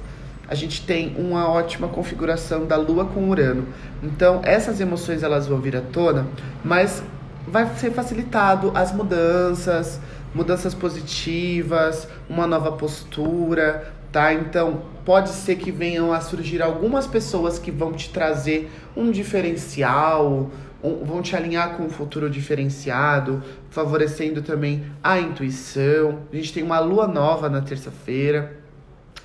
a 0.49 0.55
gente 0.55 0.85
tem 0.85 1.15
uma 1.19 1.49
ótima 1.49 1.89
configuração 1.89 2.67
da 2.67 2.77
Lua 2.77 3.05
com 3.05 3.29
Urano. 3.29 3.67
Então, 4.03 4.41
essas 4.43 4.81
emoções 4.81 5.23
elas 5.23 5.47
vão 5.47 5.61
vir 5.61 5.77
à 5.77 5.81
tona, 5.81 6.27
mas 6.65 7.03
vai 7.47 7.67
ser 7.77 7.91
facilitado 7.93 8.73
as 8.75 8.93
mudanças, 8.93 10.01
mudanças 10.35 10.75
positivas, 10.75 12.09
uma 12.29 12.47
nova 12.47 12.73
postura, 12.73 13.93
tá? 14.11 14.33
Então, 14.33 14.83
pode 15.05 15.29
ser 15.31 15.57
que 15.57 15.71
venham 15.71 16.13
a 16.13 16.21
surgir 16.21 16.63
algumas 16.63 17.07
pessoas 17.07 17.59
que 17.59 17.71
vão 17.71 17.93
te 17.93 18.11
trazer 18.11 18.71
um 18.97 19.11
diferencial, 19.11 20.51
vão 20.83 21.21
te 21.21 21.35
alinhar 21.35 21.77
com 21.77 21.85
um 21.85 21.91
futuro 21.91 22.31
diferenciado, 22.31 23.43
favorecendo 23.71 24.43
também 24.43 24.85
a 25.03 25.19
intuição. 25.19 26.21
A 26.33 26.37
gente 26.37 26.53
tem 26.53 26.63
uma 26.63 26.79
lua 26.79 27.07
nova 27.07 27.49
na 27.49 27.61
terça-feira 27.61 28.57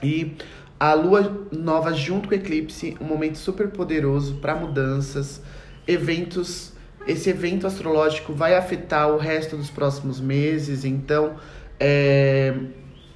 e 0.02 0.36
a 0.84 0.94
lua 0.96 1.48
nova 1.50 1.94
junto 1.94 2.28
com 2.28 2.36
o 2.36 2.38
eclipse, 2.38 2.98
um 3.00 3.06
momento 3.06 3.38
super 3.38 3.70
poderoso 3.70 4.36
para 4.36 4.54
mudanças, 4.54 5.42
eventos 5.88 6.74
esse 7.08 7.30
evento 7.30 7.66
astrológico 7.66 8.34
vai 8.34 8.56
afetar 8.56 9.10
o 9.10 9.18
resto 9.18 9.56
dos 9.56 9.70
próximos 9.70 10.20
meses, 10.20 10.84
então 10.84 11.36
é, 11.80 12.54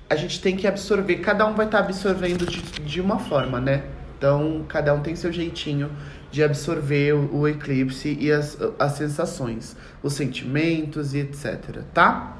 a 0.09 0.15
gente 0.15 0.41
tem 0.41 0.55
que 0.55 0.65
absorver, 0.65 1.17
cada 1.17 1.45
um 1.45 1.55
vai 1.55 1.65
estar 1.65 1.79
tá 1.79 1.83
absorvendo 1.83 2.45
de, 2.45 2.61
de 2.61 3.01
uma 3.01 3.19
forma, 3.19 3.59
né? 3.59 3.83
Então, 4.17 4.65
cada 4.69 4.93
um 4.93 5.01
tem 5.01 5.13
seu 5.17 5.33
jeitinho 5.33 5.91
de 6.31 6.41
absorver 6.41 7.13
o, 7.13 7.35
o 7.35 7.47
eclipse 7.49 8.17
e 8.17 8.31
as, 8.31 8.57
as 8.79 8.93
sensações, 8.93 9.75
os 10.01 10.13
sentimentos 10.13 11.13
e 11.13 11.19
etc, 11.19 11.81
tá? 11.93 12.37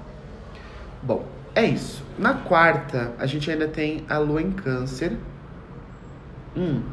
Bom, 1.04 1.37
é 1.58 1.66
isso. 1.66 2.04
Na 2.20 2.36
quarta, 2.36 3.14
a 3.18 3.26
gente 3.26 3.50
ainda 3.50 3.68
tem 3.68 4.06
a 4.08 4.20
lua 4.20 4.42
em 4.42 4.52
câncer. 4.52 5.18
Hum. 6.56 6.84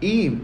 E 0.00 0.40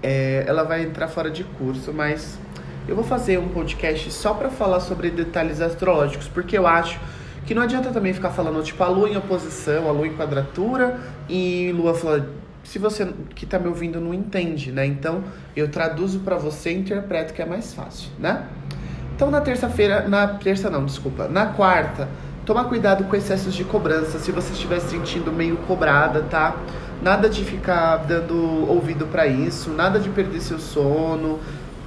é, 0.00 0.44
ela 0.46 0.62
vai 0.62 0.84
entrar 0.84 1.08
fora 1.08 1.30
de 1.30 1.42
curso, 1.42 1.92
mas 1.92 2.38
eu 2.86 2.94
vou 2.94 3.04
fazer 3.04 3.38
um 3.38 3.48
podcast 3.48 4.12
só 4.12 4.34
para 4.34 4.50
falar 4.50 4.78
sobre 4.78 5.10
detalhes 5.10 5.60
astrológicos, 5.60 6.28
porque 6.28 6.56
eu 6.56 6.64
acho 6.64 7.00
que 7.44 7.54
não 7.54 7.62
adianta 7.62 7.90
também 7.90 8.12
ficar 8.12 8.30
falando 8.30 8.62
tipo 8.62 8.82
a 8.84 8.88
lua 8.88 9.08
em 9.08 9.16
oposição, 9.16 9.88
a 9.88 9.92
lua 9.92 10.06
em 10.06 10.14
quadratura 10.16 11.00
e 11.28 11.72
lua 11.74 11.92
fala 11.92 12.28
se 12.62 12.78
você 12.78 13.12
que 13.34 13.44
tá 13.44 13.58
me 13.58 13.66
ouvindo 13.66 14.00
não 14.00 14.14
entende, 14.14 14.70
né? 14.70 14.86
Então 14.86 15.24
eu 15.56 15.68
traduzo 15.68 16.20
para 16.20 16.36
você 16.36 16.70
e 16.70 16.78
interpreto 16.78 17.34
que 17.34 17.42
é 17.42 17.44
mais 17.44 17.74
fácil, 17.74 18.10
né? 18.18 18.46
Então 19.14 19.30
na 19.30 19.40
terça-feira, 19.40 20.08
na 20.08 20.26
terça 20.26 20.68
não, 20.68 20.84
desculpa, 20.84 21.28
na 21.28 21.46
quarta, 21.46 22.08
toma 22.44 22.64
cuidado 22.64 23.04
com 23.04 23.14
excessos 23.14 23.54
de 23.54 23.64
cobrança, 23.64 24.18
se 24.18 24.32
você 24.32 24.52
estiver 24.52 24.80
se 24.80 24.88
sentindo 24.90 25.30
meio 25.30 25.56
cobrada, 25.58 26.22
tá? 26.22 26.56
Nada 27.00 27.28
de 27.28 27.44
ficar 27.44 27.96
dando 27.98 28.34
ouvido 28.68 29.06
para 29.06 29.26
isso, 29.26 29.70
nada 29.70 29.98
de 29.98 30.08
perder 30.08 30.40
seu 30.40 30.58
sono. 30.58 31.40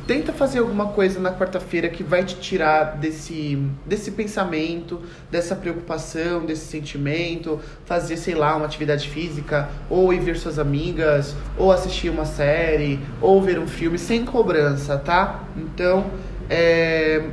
tenta 0.07 0.31
fazer 0.31 0.59
alguma 0.59 0.87
coisa 0.87 1.19
na 1.19 1.31
quarta-feira 1.31 1.89
que 1.89 2.03
vai 2.03 2.23
te 2.23 2.35
tirar 2.35 2.97
desse, 2.97 3.57
desse 3.85 4.11
pensamento, 4.11 5.01
dessa 5.31 5.55
preocupação, 5.55 6.45
desse 6.45 6.65
sentimento. 6.67 7.59
Fazer, 7.85 8.17
sei 8.17 8.35
lá, 8.35 8.55
uma 8.55 8.65
atividade 8.65 9.09
física, 9.09 9.67
ou 9.89 10.13
ir 10.13 10.19
ver 10.19 10.37
suas 10.37 10.59
amigas, 10.59 11.35
ou 11.57 11.71
assistir 11.71 12.09
uma 12.09 12.25
série, 12.25 12.99
ou 13.19 13.41
ver 13.41 13.57
um 13.57 13.67
filme 13.67 13.97
sem 13.97 14.25
cobrança, 14.25 14.97
tá? 14.97 15.43
Então, 15.57 16.05
é, 16.49 17.23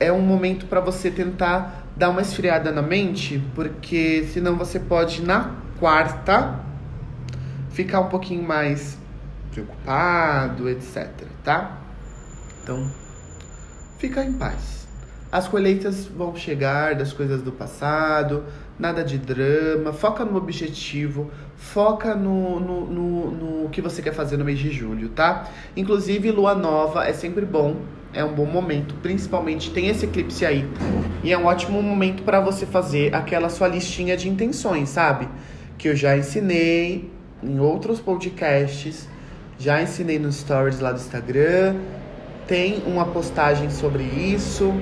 é 0.00 0.12
um 0.12 0.20
momento 0.20 0.66
para 0.66 0.80
você 0.80 1.10
tentar 1.10 1.86
dar 1.96 2.10
uma 2.10 2.22
esfriada 2.22 2.70
na 2.70 2.82
mente, 2.82 3.42
porque 3.54 4.28
senão 4.32 4.56
você 4.56 4.78
pode, 4.78 5.22
na 5.22 5.56
quarta, 5.78 6.60
ficar 7.70 8.00
um 8.00 8.08
pouquinho 8.08 8.42
mais 8.42 8.98
preocupado, 9.50 10.68
etc, 10.68 11.10
tá? 11.42 11.78
Então, 12.62 12.88
fica 13.98 14.24
em 14.24 14.32
paz. 14.32 14.86
As 15.30 15.46
colheitas 15.46 16.06
vão 16.06 16.34
chegar 16.34 16.94
das 16.94 17.12
coisas 17.12 17.42
do 17.42 17.52
passado, 17.52 18.44
nada 18.78 19.04
de 19.04 19.18
drama, 19.18 19.92
foca 19.92 20.24
no 20.24 20.36
objetivo, 20.36 21.30
foca 21.56 22.14
no, 22.14 22.58
no, 22.58 22.86
no, 22.86 23.30
no, 23.30 23.68
que 23.68 23.82
você 23.82 24.00
quer 24.00 24.14
fazer 24.14 24.36
no 24.38 24.44
mês 24.44 24.58
de 24.58 24.70
julho, 24.70 25.10
tá? 25.10 25.46
Inclusive, 25.76 26.30
lua 26.30 26.54
nova 26.54 27.04
é 27.06 27.12
sempre 27.12 27.44
bom, 27.44 27.76
é 28.12 28.24
um 28.24 28.34
bom 28.34 28.46
momento, 28.46 28.94
principalmente 29.02 29.70
tem 29.70 29.88
esse 29.88 30.04
eclipse 30.04 30.44
aí, 30.44 30.68
e 31.22 31.32
é 31.32 31.38
um 31.38 31.46
ótimo 31.46 31.82
momento 31.82 32.22
para 32.22 32.40
você 32.40 32.64
fazer 32.64 33.14
aquela 33.14 33.48
sua 33.48 33.68
listinha 33.68 34.16
de 34.16 34.28
intenções, 34.28 34.88
sabe? 34.88 35.28
Que 35.76 35.88
eu 35.88 35.96
já 35.96 36.16
ensinei 36.16 37.10
em 37.42 37.60
outros 37.60 38.00
podcasts, 38.00 39.08
já 39.58 39.82
ensinei 39.82 40.18
nos 40.18 40.36
stories 40.36 40.80
lá 40.80 40.92
do 40.92 40.98
Instagram 40.98 41.76
tem 42.48 42.82
uma 42.86 43.04
postagem 43.04 43.70
sobre 43.70 44.02
isso. 44.02 44.72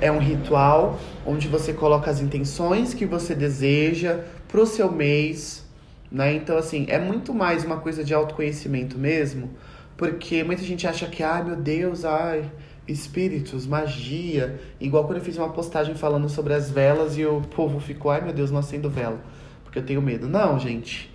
É 0.00 0.12
um 0.12 0.18
ritual 0.18 0.98
onde 1.26 1.48
você 1.48 1.72
coloca 1.72 2.08
as 2.08 2.20
intenções 2.20 2.94
que 2.94 3.04
você 3.04 3.34
deseja 3.34 4.20
pro 4.46 4.64
seu 4.64 4.90
mês, 4.90 5.66
né? 6.10 6.32
Então, 6.34 6.56
assim, 6.56 6.86
é 6.88 6.98
muito 6.98 7.34
mais 7.34 7.64
uma 7.64 7.78
coisa 7.78 8.04
de 8.04 8.14
autoconhecimento 8.14 8.96
mesmo, 8.96 9.50
porque 9.96 10.44
muita 10.44 10.62
gente 10.62 10.86
acha 10.86 11.06
que, 11.06 11.22
ai 11.22 11.42
meu 11.42 11.56
Deus, 11.56 12.04
ai, 12.04 12.44
espíritos, 12.86 13.66
magia. 13.66 14.60
Igual 14.80 15.04
quando 15.04 15.18
eu 15.18 15.24
fiz 15.24 15.36
uma 15.36 15.48
postagem 15.48 15.94
falando 15.94 16.28
sobre 16.28 16.54
as 16.54 16.70
velas 16.70 17.16
e 17.16 17.24
o 17.24 17.40
povo 17.40 17.80
ficou, 17.80 18.10
ai 18.10 18.20
meu 18.20 18.32
Deus, 18.32 18.50
não 18.50 18.58
acendo 18.58 18.88
vela, 18.88 19.20
porque 19.64 19.78
eu 19.78 19.84
tenho 19.84 20.02
medo. 20.02 20.28
Não, 20.28 20.58
gente. 20.58 21.12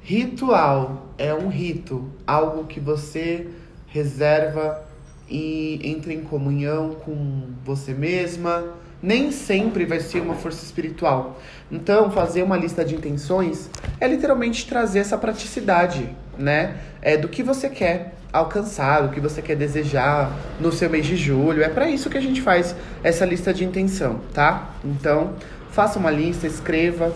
Ritual 0.00 1.14
é 1.16 1.32
um 1.32 1.48
rito, 1.48 2.10
algo 2.26 2.64
que 2.64 2.80
você 2.80 3.46
reserva 3.86 4.84
e 5.28 5.80
entre 5.82 6.12
em 6.14 6.22
comunhão 6.22 6.90
com 6.90 7.50
você 7.64 7.94
mesma. 7.94 8.81
Nem 9.02 9.32
sempre 9.32 9.84
vai 9.84 9.98
ser 9.98 10.20
uma 10.20 10.34
força 10.34 10.64
espiritual. 10.64 11.40
Então, 11.70 12.10
fazer 12.10 12.42
uma 12.42 12.56
lista 12.56 12.84
de 12.84 12.94
intenções 12.94 13.68
é 14.00 14.06
literalmente 14.06 14.66
trazer 14.66 15.00
essa 15.00 15.18
praticidade, 15.18 16.08
né? 16.38 16.76
É 17.00 17.16
do 17.16 17.28
que 17.28 17.42
você 17.42 17.68
quer 17.68 18.14
alcançar, 18.32 19.04
o 19.04 19.10
que 19.10 19.20
você 19.20 19.42
quer 19.42 19.56
desejar 19.56 20.32
no 20.60 20.72
seu 20.72 20.88
mês 20.88 21.04
de 21.04 21.16
julho. 21.16 21.62
É 21.62 21.68
para 21.68 21.90
isso 21.90 22.08
que 22.08 22.16
a 22.16 22.20
gente 22.20 22.40
faz 22.40 22.74
essa 23.02 23.26
lista 23.26 23.52
de 23.52 23.64
intenção, 23.64 24.20
tá? 24.32 24.70
Então, 24.84 25.34
faça 25.70 25.98
uma 25.98 26.10
lista, 26.10 26.46
escreva, 26.46 27.12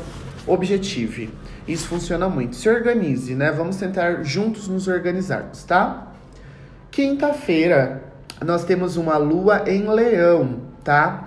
objetive. 0.46 1.30
Isso 1.66 1.88
funciona 1.88 2.28
muito. 2.28 2.56
Se 2.56 2.68
organize, 2.68 3.34
né? 3.34 3.50
Vamos 3.50 3.76
tentar 3.76 4.22
juntos 4.22 4.68
nos 4.68 4.88
organizarmos, 4.88 5.64
tá? 5.64 6.12
Quinta-feira, 6.90 8.02
nós 8.44 8.64
temos 8.64 8.96
uma 8.96 9.16
lua 9.16 9.64
em 9.66 9.88
leão, 9.88 10.60
tá? 10.84 11.24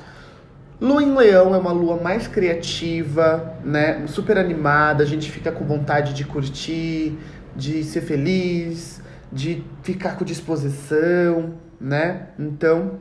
Lua 0.82 1.04
em 1.04 1.14
leão 1.14 1.54
é 1.54 1.58
uma 1.58 1.74
lua 1.74 1.98
mais 1.98 2.26
criativa, 2.26 3.54
né? 3.66 4.08
Super 4.08 4.38
animada, 4.38 5.04
a 5.04 5.06
gente 5.06 5.30
fica 5.30 5.52
com 5.52 5.66
vontade 5.66 6.14
de 6.14 6.24
curtir, 6.24 7.18
de 7.54 7.84
ser 7.84 8.00
feliz, 8.00 9.02
de 9.30 9.62
ficar 9.84 10.16
com 10.16 10.24
disposição, 10.24 11.56
né? 11.82 12.28
Então, 12.40 12.94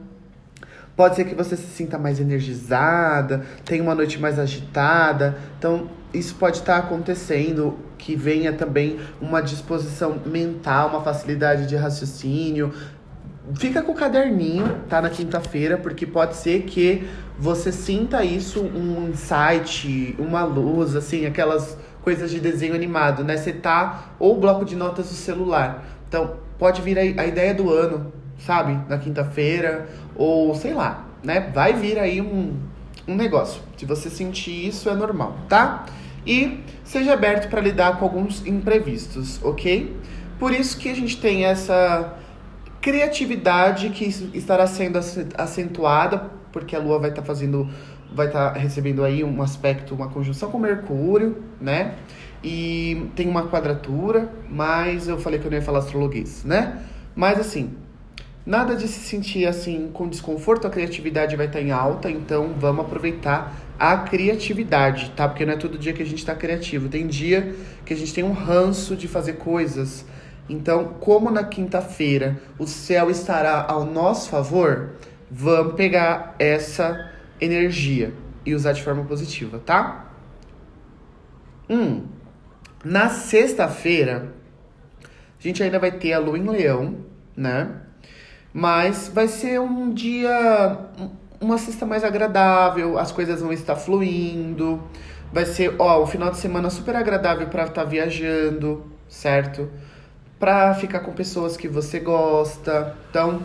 pode 0.96 1.14
ser 1.14 1.24
que 1.24 1.36
você 1.36 1.56
se 1.56 1.68
sinta 1.68 1.96
mais 1.96 2.18
energizada, 2.18 3.44
tenha 3.64 3.80
uma 3.80 3.94
noite 3.94 4.18
mais 4.18 4.40
agitada. 4.40 5.38
Então, 5.56 5.88
isso 6.12 6.34
pode 6.34 6.56
estar 6.56 6.78
acontecendo, 6.78 7.78
que 7.96 8.16
venha 8.16 8.52
também 8.52 8.98
uma 9.20 9.40
disposição 9.40 10.20
mental, 10.26 10.88
uma 10.88 11.02
facilidade 11.02 11.66
de 11.66 11.76
raciocínio, 11.76 12.72
Fica 13.54 13.82
com 13.82 13.92
o 13.92 13.94
caderninho, 13.94 14.82
tá? 14.88 15.00
Na 15.00 15.08
quinta-feira, 15.08 15.76
porque 15.78 16.06
pode 16.06 16.36
ser 16.36 16.62
que 16.62 17.08
você 17.38 17.70
sinta 17.72 18.24
isso, 18.24 18.60
um 18.60 19.08
insight, 19.08 20.14
uma 20.18 20.44
luz, 20.44 20.94
assim, 20.96 21.24
aquelas 21.24 21.78
coisas 22.02 22.30
de 22.30 22.40
desenho 22.40 22.74
animado, 22.74 23.24
né? 23.24 23.36
Você 23.36 23.52
tá, 23.52 24.12
ou 24.18 24.38
bloco 24.38 24.64
de 24.64 24.76
notas 24.76 25.08
do 25.08 25.14
celular. 25.14 25.84
Então, 26.08 26.36
pode 26.58 26.82
vir 26.82 26.98
a, 26.98 27.22
a 27.22 27.26
ideia 27.26 27.54
do 27.54 27.72
ano, 27.72 28.12
sabe? 28.38 28.78
Na 28.88 28.98
quinta-feira, 28.98 29.88
ou 30.16 30.54
sei 30.54 30.74
lá, 30.74 31.06
né? 31.22 31.50
Vai 31.54 31.72
vir 31.72 31.98
aí 31.98 32.20
um, 32.20 32.56
um 33.06 33.14
negócio. 33.14 33.62
Se 33.76 33.86
você 33.86 34.10
sentir 34.10 34.68
isso, 34.68 34.88
é 34.88 34.94
normal, 34.94 35.36
tá? 35.48 35.86
E 36.26 36.60
seja 36.84 37.12
aberto 37.14 37.48
para 37.48 37.60
lidar 37.60 37.98
com 37.98 38.04
alguns 38.04 38.44
imprevistos, 38.46 39.42
ok? 39.42 39.96
Por 40.38 40.52
isso 40.52 40.76
que 40.78 40.88
a 40.88 40.94
gente 40.94 41.20
tem 41.20 41.44
essa 41.44 42.14
criatividade 42.88 43.90
que 43.90 44.06
estará 44.32 44.66
sendo 44.66 44.98
acentuada, 45.36 46.30
porque 46.50 46.74
a 46.74 46.78
Lua 46.78 46.98
vai 46.98 47.10
estar 47.10 47.20
tá 47.20 47.26
fazendo, 47.26 47.68
vai 48.14 48.28
estar 48.28 48.54
tá 48.54 48.58
recebendo 48.58 49.04
aí 49.04 49.22
um 49.22 49.42
aspecto, 49.42 49.94
uma 49.94 50.08
conjunção 50.08 50.50
com 50.50 50.58
Mercúrio, 50.58 51.44
né? 51.60 51.96
E 52.42 53.10
tem 53.14 53.28
uma 53.28 53.46
quadratura, 53.46 54.32
mas 54.48 55.06
eu 55.06 55.18
falei 55.18 55.38
que 55.38 55.46
eu 55.46 55.50
não 55.50 55.58
ia 55.58 55.62
falar 55.62 55.80
astrologuês, 55.80 56.44
né? 56.44 56.82
Mas 57.14 57.38
assim, 57.38 57.74
nada 58.46 58.74
de 58.74 58.88
se 58.88 59.00
sentir 59.00 59.46
assim 59.46 59.90
com 59.92 60.08
desconforto, 60.08 60.66
a 60.66 60.70
criatividade 60.70 61.36
vai 61.36 61.44
estar 61.44 61.58
tá 61.58 61.64
em 61.64 61.70
alta, 61.70 62.10
então 62.10 62.54
vamos 62.58 62.86
aproveitar 62.86 63.54
a 63.78 63.98
criatividade, 63.98 65.12
tá? 65.14 65.28
Porque 65.28 65.44
não 65.44 65.52
é 65.52 65.56
todo 65.56 65.76
dia 65.76 65.92
que 65.92 66.02
a 66.02 66.06
gente 66.06 66.20
está 66.20 66.34
criativo. 66.34 66.88
Tem 66.88 67.06
dia 67.06 67.54
que 67.84 67.92
a 67.92 67.96
gente 67.96 68.14
tem 68.14 68.24
um 68.24 68.32
ranço 68.32 68.96
de 68.96 69.06
fazer 69.06 69.34
coisas, 69.34 70.06
então, 70.48 70.94
como 71.00 71.30
na 71.30 71.44
quinta-feira 71.44 72.40
o 72.58 72.66
céu 72.66 73.10
estará 73.10 73.66
ao 73.68 73.84
nosso 73.84 74.30
favor, 74.30 74.94
vamos 75.30 75.74
pegar 75.74 76.34
essa 76.38 77.12
energia 77.40 78.14
e 78.46 78.54
usar 78.54 78.72
de 78.72 78.82
forma 78.82 79.04
positiva, 79.04 79.60
tá? 79.64 80.06
Hum. 81.68 82.06
Na 82.82 83.10
sexta-feira, 83.10 84.32
a 85.02 85.42
gente 85.42 85.62
ainda 85.62 85.78
vai 85.78 85.92
ter 85.92 86.12
a 86.12 86.18
lua 86.18 86.38
em 86.38 86.48
leão, 86.48 87.04
né? 87.36 87.70
Mas 88.52 89.08
vai 89.08 89.28
ser 89.28 89.60
um 89.60 89.92
dia, 89.92 90.78
uma 91.40 91.58
sexta 91.58 91.84
mais 91.84 92.02
agradável, 92.02 92.98
as 92.98 93.12
coisas 93.12 93.42
vão 93.42 93.52
estar 93.52 93.76
fluindo. 93.76 94.82
Vai 95.30 95.44
ser, 95.44 95.74
ó, 95.78 96.02
o 96.02 96.06
final 96.06 96.30
de 96.30 96.38
semana 96.38 96.70
super 96.70 96.96
agradável 96.96 97.48
para 97.48 97.64
estar 97.64 97.82
tá 97.82 97.84
viajando, 97.84 98.86
certo? 99.08 99.68
Para 100.38 100.74
ficar 100.74 101.00
com 101.00 101.12
pessoas 101.12 101.56
que 101.56 101.68
você 101.68 101.98
gosta. 101.98 102.96
Então, 103.10 103.42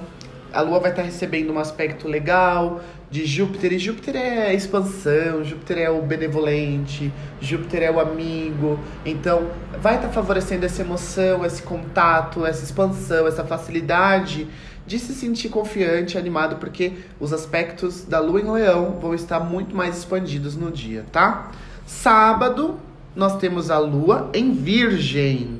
a 0.53 0.61
Lua 0.61 0.79
vai 0.79 0.91
estar 0.91 1.01
tá 1.01 1.07
recebendo 1.07 1.51
um 1.51 1.59
aspecto 1.59 2.07
legal 2.07 2.81
de 3.09 3.25
Júpiter, 3.25 3.73
e 3.73 3.77
Júpiter 3.77 4.15
é 4.15 4.53
expansão, 4.55 5.43
Júpiter 5.43 5.77
é 5.77 5.89
o 5.89 6.01
benevolente, 6.01 7.13
Júpiter 7.39 7.83
é 7.83 7.91
o 7.91 7.99
amigo. 7.99 8.79
Então, 9.05 9.49
vai 9.79 9.95
estar 9.95 10.07
tá 10.07 10.13
favorecendo 10.13 10.65
essa 10.65 10.81
emoção, 10.81 11.45
esse 11.45 11.61
contato, 11.61 12.45
essa 12.45 12.63
expansão, 12.63 13.27
essa 13.27 13.43
facilidade 13.43 14.47
de 14.85 14.99
se 14.99 15.13
sentir 15.13 15.49
confiante, 15.49 16.17
animado, 16.17 16.57
porque 16.57 16.93
os 17.19 17.31
aspectos 17.31 18.03
da 18.03 18.19
Lua 18.19 18.41
em 18.41 18.51
Leão 18.51 18.97
vão 18.99 19.13
estar 19.13 19.39
muito 19.39 19.75
mais 19.75 19.97
expandidos 19.97 20.55
no 20.55 20.71
dia, 20.71 21.05
tá? 21.11 21.51
Sábado, 21.85 22.79
nós 23.15 23.37
temos 23.37 23.69
a 23.69 23.77
Lua 23.77 24.29
em 24.33 24.53
Virgem. 24.53 25.59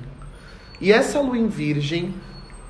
E 0.84 0.92
essa 0.92 1.22
lua 1.22 1.38
em 1.38 1.48
virgem, 1.48 2.14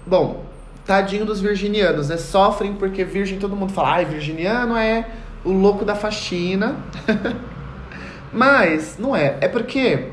bom, 0.05 0.45
tadinho 0.85 1.25
dos 1.25 1.41
virginianos, 1.41 2.09
né? 2.09 2.17
Sofrem 2.17 2.75
porque 2.75 3.03
virgem 3.03 3.39
todo 3.39 3.55
mundo 3.55 3.73
fala, 3.73 3.93
ai, 3.95 4.05
virginiano 4.05 4.77
é 4.77 5.09
o 5.43 5.51
louco 5.51 5.83
da 5.83 5.95
faxina. 5.95 6.75
Mas 8.31 8.99
não 8.99 9.15
é. 9.15 9.37
É 9.41 9.47
porque 9.47 10.09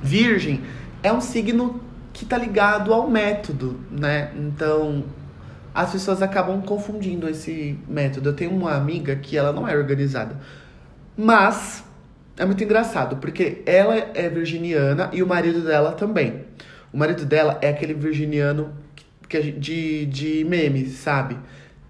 virgem 0.00 0.62
é 1.02 1.12
um 1.12 1.20
signo 1.20 1.80
que 2.12 2.24
tá 2.24 2.38
ligado 2.38 2.94
ao 2.94 3.10
método, 3.10 3.80
né? 3.90 4.30
Então, 4.36 5.02
as 5.74 5.90
pessoas 5.90 6.22
acabam 6.22 6.62
confundindo 6.62 7.28
esse 7.28 7.76
método. 7.88 8.28
Eu 8.28 8.34
tenho 8.34 8.52
uma 8.52 8.76
amiga 8.76 9.16
que 9.16 9.36
ela 9.36 9.52
não 9.52 9.66
é 9.66 9.76
organizada, 9.76 10.38
mas 11.16 11.82
é 12.36 12.44
muito 12.44 12.62
engraçado 12.62 13.16
porque 13.16 13.64
ela 13.66 13.96
é 13.96 14.28
virginiana 14.28 15.10
e 15.12 15.24
o 15.24 15.26
marido 15.26 15.62
dela 15.62 15.90
também. 15.90 16.45
O 16.96 16.98
marido 16.98 17.26
dela 17.26 17.58
é 17.60 17.68
aquele 17.68 17.92
virginiano 17.92 18.72
que 19.28 19.38
de, 19.52 20.06
de 20.06 20.46
memes, 20.48 20.92
sabe? 20.92 21.36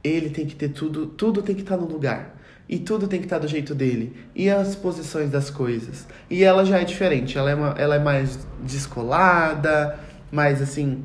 Ele 0.03 0.31
tem 0.31 0.45
que 0.45 0.57
ter 0.57 0.71
tudo, 0.71 1.07
tudo 1.07 1.43
tem 1.43 1.55
que 1.55 1.63
estar 1.63 1.77
tá 1.77 1.81
no 1.81 1.87
lugar. 1.87 2.37
E 2.69 2.81
tudo 2.81 3.07
tem 3.07 3.21
que 3.21 3.27
estar 3.27 3.37
tá 3.37 3.43
do 3.43 3.49
jeito 3.49 3.73
dele. 3.73 4.17
E 4.35 4.51
as 4.51 4.75
posições 4.75 5.31
das 5.31 5.49
coisas. 5.49 6.09
E 6.29 6.43
ela 6.43 6.65
já 6.65 6.81
é 6.81 6.85
diferente. 6.85 7.39
Ela 7.39 7.53
é, 7.53 7.55
uma, 7.55 7.69
ela 7.79 7.95
é 7.95 7.99
mais 8.01 8.49
descolada, 8.65 9.97
mais 10.33 10.61
assim, 10.61 11.05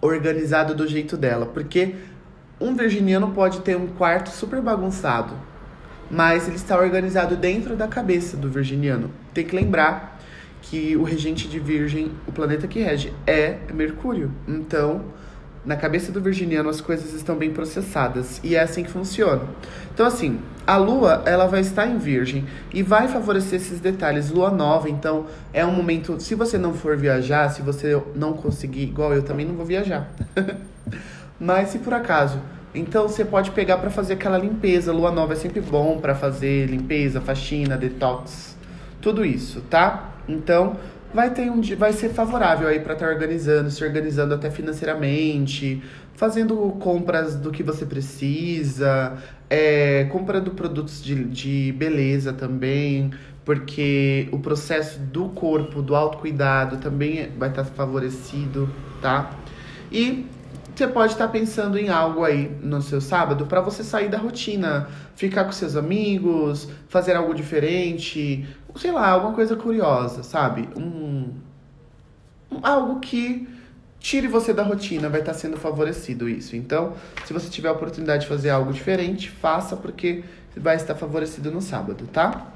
organizada 0.00 0.72
do 0.72 0.86
jeito 0.86 1.16
dela. 1.16 1.46
Porque 1.46 1.96
um 2.60 2.76
virginiano 2.76 3.32
pode 3.32 3.62
ter 3.62 3.76
um 3.76 3.88
quarto 3.88 4.30
super 4.30 4.62
bagunçado. 4.62 5.34
Mas 6.08 6.46
ele 6.46 6.54
está 6.54 6.78
organizado 6.78 7.34
dentro 7.34 7.74
da 7.74 7.88
cabeça 7.88 8.36
do 8.36 8.48
virginiano. 8.48 9.10
Tem 9.34 9.44
que 9.44 9.56
lembrar 9.56 10.17
que 10.62 10.96
o 10.96 11.02
regente 11.02 11.48
de 11.48 11.58
Virgem, 11.58 12.12
o 12.26 12.32
planeta 12.32 12.66
que 12.66 12.80
rege, 12.80 13.12
é 13.26 13.58
Mercúrio. 13.72 14.32
Então, 14.46 15.04
na 15.64 15.76
cabeça 15.76 16.10
do 16.10 16.20
virginiano 16.20 16.70
as 16.70 16.80
coisas 16.80 17.12
estão 17.12 17.36
bem 17.36 17.50
processadas 17.50 18.40
e 18.42 18.56
é 18.56 18.60
assim 18.60 18.82
que 18.82 18.90
funciona. 18.90 19.42
Então 19.92 20.06
assim, 20.06 20.38
a 20.66 20.76
lua, 20.76 21.22
ela 21.26 21.46
vai 21.46 21.60
estar 21.60 21.86
em 21.86 21.98
virgem 21.98 22.46
e 22.72 22.82
vai 22.82 23.08
favorecer 23.08 23.60
esses 23.60 23.80
detalhes. 23.80 24.30
Lua 24.30 24.50
nova, 24.50 24.88
então 24.88 25.26
é 25.52 25.64
um 25.66 25.72
momento, 25.72 26.18
se 26.20 26.34
você 26.34 26.56
não 26.56 26.72
for 26.72 26.96
viajar, 26.96 27.50
se 27.50 27.60
você 27.60 28.00
não 28.14 28.32
conseguir, 28.32 28.82
igual 28.82 29.12
eu 29.12 29.22
também 29.22 29.44
não 29.44 29.54
vou 29.54 29.66
viajar. 29.66 30.10
Mas 31.38 31.68
se 31.68 31.78
por 31.78 31.92
acaso, 31.92 32.40
então 32.74 33.06
você 33.06 33.24
pode 33.24 33.50
pegar 33.50 33.78
para 33.78 33.90
fazer 33.90 34.14
aquela 34.14 34.38
limpeza. 34.38 34.92
Lua 34.92 35.10
nova 35.10 35.34
é 35.34 35.36
sempre 35.36 35.60
bom 35.60 35.98
para 35.98 36.14
fazer 36.14 36.66
limpeza, 36.66 37.20
faxina, 37.20 37.76
detox, 37.76 38.56
tudo 39.00 39.24
isso, 39.24 39.60
tá? 39.68 40.14
Então, 40.28 40.76
vai 41.12 41.30
ter 41.30 41.50
um 41.50 41.60
vai 41.76 41.92
ser 41.92 42.10
favorável 42.10 42.68
aí 42.68 42.80
para 42.80 42.92
estar 42.92 43.06
tá 43.06 43.12
organizando, 43.12 43.70
se 43.70 43.82
organizando 43.82 44.34
até 44.34 44.50
financeiramente, 44.50 45.82
fazendo 46.14 46.56
compras 46.80 47.36
do 47.36 47.50
que 47.50 47.62
você 47.62 47.86
precisa, 47.86 49.16
é, 49.48 50.04
comprando 50.10 50.50
produtos 50.50 51.02
de, 51.02 51.24
de 51.24 51.72
beleza 51.72 52.32
também, 52.32 53.10
porque 53.44 54.28
o 54.30 54.38
processo 54.38 54.98
do 54.98 55.30
corpo, 55.30 55.80
do 55.80 55.96
autocuidado 55.96 56.76
também 56.76 57.30
vai 57.38 57.48
estar 57.48 57.64
tá 57.64 57.70
favorecido, 57.70 58.68
tá? 59.00 59.30
E 59.90 60.26
você 60.78 60.86
pode 60.86 61.14
estar 61.14 61.26
tá 61.26 61.32
pensando 61.32 61.76
em 61.76 61.88
algo 61.88 62.22
aí 62.22 62.48
no 62.62 62.80
seu 62.80 63.00
sábado 63.00 63.46
para 63.46 63.60
você 63.60 63.82
sair 63.82 64.08
da 64.08 64.16
rotina, 64.16 64.88
ficar 65.16 65.44
com 65.44 65.50
seus 65.50 65.74
amigos, 65.74 66.68
fazer 66.88 67.16
algo 67.16 67.34
diferente, 67.34 68.46
sei 68.76 68.92
lá, 68.92 69.08
alguma 69.08 69.34
coisa 69.34 69.56
curiosa, 69.56 70.22
sabe? 70.22 70.68
Um, 70.76 71.34
um 72.48 72.60
algo 72.62 73.00
que 73.00 73.48
tire 73.98 74.28
você 74.28 74.54
da 74.54 74.62
rotina, 74.62 75.08
vai 75.08 75.18
estar 75.18 75.34
sendo 75.34 75.56
favorecido 75.56 76.28
isso. 76.28 76.54
Então, 76.54 76.92
se 77.24 77.32
você 77.32 77.50
tiver 77.50 77.70
a 77.70 77.72
oportunidade 77.72 78.22
de 78.22 78.28
fazer 78.28 78.50
algo 78.50 78.72
diferente, 78.72 79.28
faça 79.28 79.76
porque 79.76 80.22
vai 80.56 80.76
estar 80.76 80.94
favorecido 80.94 81.50
no 81.50 81.60
sábado, 81.60 82.08
tá? 82.12 82.52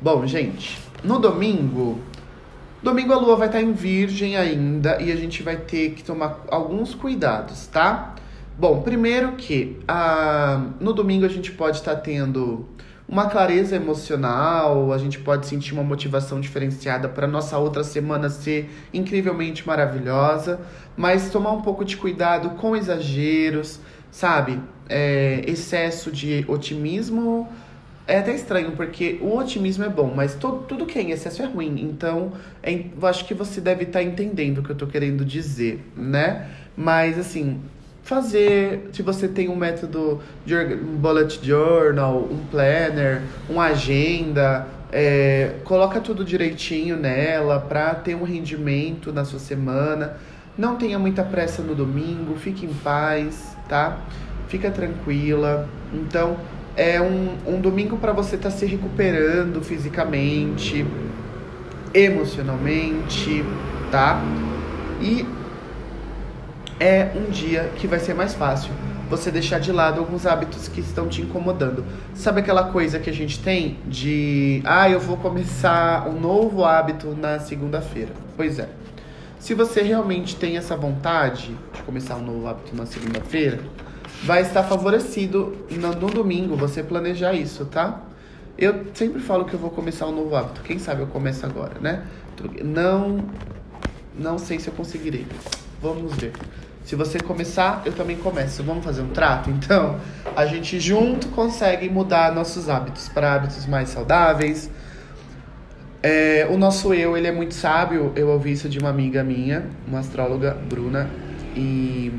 Bom, 0.00 0.24
gente, 0.24 0.78
no 1.02 1.18
domingo, 1.18 1.98
domingo 2.82 3.12
a 3.12 3.16
lua 3.16 3.36
vai 3.36 3.46
estar 3.46 3.62
em 3.62 3.72
virgem 3.72 4.36
ainda 4.36 5.00
e 5.00 5.12
a 5.12 5.16
gente 5.16 5.42
vai 5.42 5.56
ter 5.56 5.90
que 5.90 6.02
tomar 6.02 6.44
alguns 6.48 6.94
cuidados, 6.94 7.66
tá? 7.68 8.14
Bom, 8.58 8.82
primeiro 8.82 9.32
que 9.32 9.78
ah, 9.86 10.66
no 10.80 10.92
domingo 10.92 11.24
a 11.24 11.28
gente 11.28 11.52
pode 11.52 11.78
estar 11.78 11.96
tendo 11.96 12.66
uma 13.08 13.26
clareza 13.28 13.76
emocional, 13.76 14.92
a 14.92 14.98
gente 14.98 15.18
pode 15.18 15.46
sentir 15.46 15.74
uma 15.74 15.82
motivação 15.82 16.40
diferenciada 16.40 17.08
para 17.08 17.26
nossa 17.26 17.58
outra 17.58 17.84
semana 17.84 18.28
ser 18.28 18.70
incrivelmente 18.92 19.66
maravilhosa, 19.66 20.60
mas 20.96 21.30
tomar 21.30 21.52
um 21.52 21.62
pouco 21.62 21.84
de 21.84 21.96
cuidado 21.96 22.50
com 22.50 22.74
exageros, 22.74 23.80
sabe? 24.10 24.60
É, 24.88 25.42
excesso 25.46 26.10
de 26.10 26.44
otimismo 26.48 27.48
é 28.06 28.18
até 28.18 28.34
estranho, 28.34 28.72
porque 28.72 29.18
o 29.20 29.36
otimismo 29.36 29.84
é 29.84 29.88
bom, 29.88 30.12
mas 30.14 30.34
todo, 30.34 30.64
tudo 30.64 30.86
que 30.86 30.98
é 30.98 31.02
em 31.02 31.10
excesso 31.10 31.42
é 31.42 31.46
ruim. 31.46 31.80
Então, 31.80 32.32
é, 32.62 32.86
eu 33.00 33.06
acho 33.06 33.24
que 33.24 33.34
você 33.34 33.60
deve 33.60 33.84
estar 33.84 34.00
tá 34.00 34.04
entendendo 34.04 34.58
o 34.58 34.62
que 34.62 34.70
eu 34.70 34.74
estou 34.74 34.88
querendo 34.88 35.24
dizer, 35.24 35.80
né? 35.96 36.48
Mas, 36.76 37.18
assim, 37.18 37.60
fazer, 38.02 38.88
se 38.92 39.02
você 39.02 39.28
tem 39.28 39.48
um 39.48 39.56
método 39.56 40.20
de 40.44 40.54
um 40.56 40.96
bullet 40.96 41.38
journal, 41.42 42.28
um 42.30 42.44
planner, 42.50 43.22
uma 43.48 43.66
agenda, 43.66 44.66
é, 44.90 45.54
coloca 45.64 46.00
tudo 46.00 46.24
direitinho 46.24 46.96
nela 46.96 47.60
para 47.60 47.94
ter 47.94 48.14
um 48.14 48.24
rendimento 48.24 49.12
na 49.12 49.24
sua 49.24 49.38
semana. 49.38 50.16
Não 50.58 50.76
tenha 50.76 50.98
muita 50.98 51.22
pressa 51.22 51.62
no 51.62 51.74
domingo, 51.74 52.36
fique 52.36 52.66
em 52.66 52.74
paz, 52.74 53.56
tá? 53.68 53.98
Fica 54.48 54.70
tranquila. 54.70 55.66
Então, 55.94 56.36
é 56.76 57.00
um, 57.00 57.36
um 57.46 57.60
domingo 57.60 57.96
para 57.96 58.12
você 58.12 58.36
estar 58.36 58.50
tá 58.50 58.56
se 58.56 58.66
recuperando 58.66 59.62
fisicamente, 59.62 60.86
emocionalmente, 61.94 63.44
tá? 63.90 64.22
E 65.00 65.26
é 66.80 67.10
um 67.14 67.30
dia 67.30 67.70
que 67.76 67.86
vai 67.86 67.98
ser 67.98 68.14
mais 68.14 68.34
fácil 68.34 68.72
você 69.12 69.30
deixar 69.30 69.60
de 69.60 69.70
lado 69.70 70.00
alguns 70.00 70.24
hábitos 70.24 70.68
que 70.68 70.80
estão 70.80 71.06
te 71.06 71.20
incomodando. 71.20 71.84
Sabe 72.14 72.40
aquela 72.40 72.70
coisa 72.70 72.98
que 72.98 73.10
a 73.10 73.12
gente 73.12 73.38
tem 73.40 73.78
de, 73.86 74.62
ah, 74.64 74.88
eu 74.88 74.98
vou 74.98 75.18
começar 75.18 76.08
um 76.08 76.18
novo 76.18 76.64
hábito 76.64 77.14
na 77.14 77.38
segunda-feira? 77.38 78.12
Pois 78.38 78.58
é. 78.58 78.70
Se 79.38 79.52
você 79.52 79.82
realmente 79.82 80.34
tem 80.36 80.56
essa 80.56 80.74
vontade 80.76 81.54
de 81.74 81.82
começar 81.82 82.16
um 82.16 82.22
novo 82.24 82.46
hábito 82.46 82.74
na 82.74 82.86
segunda-feira, 82.86 83.60
vai 84.22 84.42
estar 84.42 84.62
favorecido 84.62 85.56
no, 85.70 85.94
domingo 86.10 86.56
você 86.56 86.82
planejar 86.82 87.32
isso, 87.32 87.64
tá? 87.64 88.00
Eu 88.56 88.86
sempre 88.94 89.20
falo 89.20 89.44
que 89.44 89.54
eu 89.54 89.58
vou 89.58 89.70
começar 89.70 90.06
um 90.06 90.14
novo 90.14 90.36
hábito. 90.36 90.60
Quem 90.62 90.78
sabe 90.78 91.00
eu 91.02 91.06
começo 91.08 91.44
agora, 91.44 91.80
né? 91.80 92.04
Não, 92.62 93.24
não 94.16 94.38
sei 94.38 94.60
se 94.60 94.68
eu 94.68 94.74
conseguirei. 94.74 95.26
Vamos 95.80 96.14
ver. 96.14 96.32
Se 96.84 96.94
você 96.94 97.18
começar, 97.18 97.82
eu 97.84 97.92
também 97.92 98.16
começo. 98.16 98.62
Vamos 98.62 98.84
fazer 98.84 99.02
um 99.02 99.08
trato? 99.08 99.50
Então, 99.50 99.98
a 100.36 100.46
gente 100.46 100.78
junto 100.78 101.28
consegue 101.28 101.88
mudar 101.88 102.32
nossos 102.32 102.68
hábitos 102.68 103.08
para 103.08 103.34
hábitos 103.34 103.66
mais 103.66 103.88
saudáveis. 103.88 104.70
É, 106.02 106.46
o 106.50 106.58
nosso 106.58 106.92
eu, 106.92 107.16
ele 107.16 107.26
é 107.26 107.32
muito 107.32 107.54
sábio. 107.54 108.12
Eu 108.14 108.28
ouvi 108.28 108.52
isso 108.52 108.68
de 108.68 108.78
uma 108.78 108.90
amiga 108.90 109.24
minha, 109.24 109.64
uma 109.86 110.00
astróloga, 110.00 110.56
Bruna, 110.68 111.08
e 111.56 112.12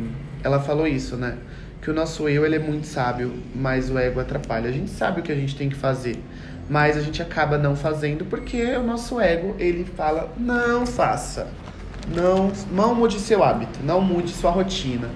ela 0.43 0.59
falou 0.59 0.87
isso, 0.87 1.15
né? 1.15 1.37
Que 1.83 1.91
o 1.91 1.93
nosso 1.93 2.29
eu, 2.29 2.45
ele 2.45 2.55
é 2.55 2.59
muito 2.59 2.87
sábio, 2.87 3.33
mas 3.53 3.89
o 3.89 3.99
ego 3.99 4.17
atrapalha. 4.17 4.69
A 4.69 4.71
gente 4.71 4.89
sabe 4.89 5.19
o 5.19 5.23
que 5.23 5.33
a 5.33 5.35
gente 5.35 5.53
tem 5.53 5.67
que 5.67 5.75
fazer, 5.75 6.17
mas 6.69 6.95
a 6.95 7.01
gente 7.01 7.21
acaba 7.21 7.57
não 7.57 7.75
fazendo 7.75 8.23
porque 8.23 8.63
o 8.77 8.81
nosso 8.81 9.19
ego, 9.19 9.53
ele 9.59 9.83
fala, 9.83 10.31
não 10.37 10.85
faça. 10.85 11.45
Não, 12.07 12.53
não 12.71 12.95
mude 12.95 13.19
seu 13.19 13.43
hábito, 13.43 13.79
não 13.83 13.99
mude 13.99 14.31
sua 14.31 14.49
rotina. 14.49 15.09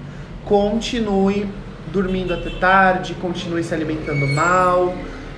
Continue 0.44 1.48
dormindo 1.90 2.34
até 2.34 2.50
tarde, 2.50 3.14
continue 3.14 3.64
se 3.64 3.72
alimentando 3.72 4.26
mal, 4.26 4.94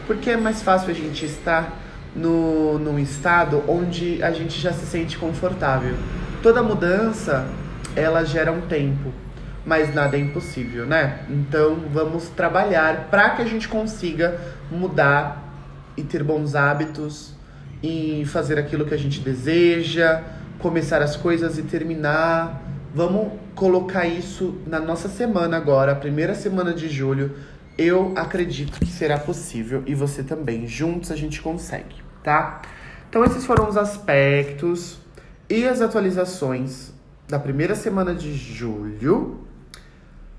porque 0.09 0.31
é 0.31 0.37
mais 0.37 0.62
fácil 0.62 0.90
a 0.90 0.95
gente 0.95 1.25
estar 1.25 1.81
no, 2.12 2.77
num 2.77 2.99
estado 2.99 3.62
onde 3.69 4.21
a 4.21 4.33
gente 4.33 4.61
já 4.61 4.73
se 4.73 4.85
sente 4.85 5.16
confortável. 5.16 5.95
Toda 6.43 6.61
mudança, 6.61 7.47
ela 7.95 8.25
gera 8.25 8.51
um 8.51 8.62
tempo, 8.62 9.12
mas 9.64 9.94
nada 9.94 10.16
é 10.16 10.20
impossível, 10.20 10.87
né? 10.87 11.20
Então 11.29 11.77
vamos 11.92 12.29
trabalhar 12.29 13.09
para 13.11 13.31
que 13.31 13.42
a 13.42 13.46
gente 13.46 13.68
consiga 13.68 14.40
mudar 14.70 15.44
e 15.96 16.03
ter 16.03 16.23
bons 16.23 16.55
hábitos 16.55 17.35
e 17.83 18.25
fazer 18.27 18.59
aquilo 18.59 18.85
que 18.85 18.94
a 18.94 18.99
gente 18.99 19.20
deseja 19.20 20.23
começar 20.61 21.03
as 21.03 21.16
coisas 21.16 21.59
e 21.59 21.62
terminar. 21.62 22.62
Vamos 22.94 23.33
colocar 23.55 24.07
isso 24.07 24.59
na 24.66 24.79
nossa 24.79 25.09
semana 25.09 25.57
agora, 25.57 25.92
a 25.92 25.96
primeira 25.96 26.35
semana 26.35 26.73
de 26.73 26.88
julho. 26.88 27.35
Eu 27.79 28.12
acredito 28.16 28.79
que 28.79 28.87
será 28.87 29.18
possível 29.18 29.83
e 29.87 29.94
você 29.94 30.23
também. 30.23 30.66
Juntos 30.66 31.11
a 31.11 31.16
gente 31.16 31.40
consegue, 31.40 31.96
tá? 32.23 32.61
Então 33.09 33.25
esses 33.25 33.44
foram 33.44 33.68
os 33.68 33.77
aspectos 33.77 34.99
e 35.49 35.66
as 35.66 35.81
atualizações 35.81 36.92
da 37.31 37.38
primeira 37.38 37.75
semana 37.75 38.14
de 38.14 38.35
julho. 38.35 39.38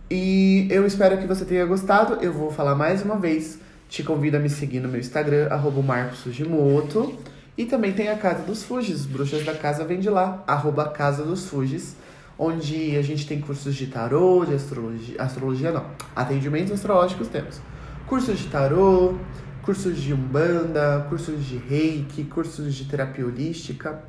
E 0.10 0.68
eu 0.70 0.86
espero 0.86 1.18
que 1.18 1.26
você 1.26 1.46
tenha 1.46 1.66
gostado. 1.66 2.16
Eu 2.22 2.34
vou 2.34 2.52
falar 2.52 2.76
mais 2.76 3.02
uma 3.02 3.18
vez. 3.18 3.60
Te 3.88 4.04
convido 4.04 4.38
a 4.38 4.40
me 4.40 4.50
seguir 4.50 4.80
no 4.80 4.90
meu 4.90 5.00
Instagram, 5.00 5.48
arroba 5.50 5.82
Marcos 5.82 6.20
Sugimoto. 6.20 7.18
E 7.58 7.66
também 7.66 7.94
tem 7.94 8.10
a 8.10 8.18
Casa 8.18 8.44
dos 8.44 8.64
Fugis, 8.64 9.06
Bruxas 9.06 9.44
da 9.46 9.54
Casa 9.54 9.84
vem 9.84 10.00
de 10.00 10.10
lá, 10.10 10.44
arroba 10.48 10.88
Casa 10.90 11.24
dos 11.24 11.48
Fugis, 11.48 11.96
onde 12.40 12.96
a 12.98 13.02
gente 13.02 13.28
tem 13.28 13.42
cursos 13.42 13.76
de 13.76 13.88
tarô, 13.88 14.46
de 14.46 14.56
astrologia, 14.56 15.22
astrologia 15.22 15.72
não, 15.72 15.86
atendimentos 16.16 16.72
astrológicos 16.72 17.28
temos. 17.28 17.62
Cursos 18.08 18.40
de 18.40 18.48
tarô, 18.48 19.16
cursos 19.64 19.98
de 19.98 20.14
umbanda, 20.14 21.06
cursos 21.10 21.44
de 21.46 21.58
reiki, 21.58 22.24
cursos 22.24 22.74
de 22.74 22.86
terapia 22.86 23.26
holística, 23.26 24.02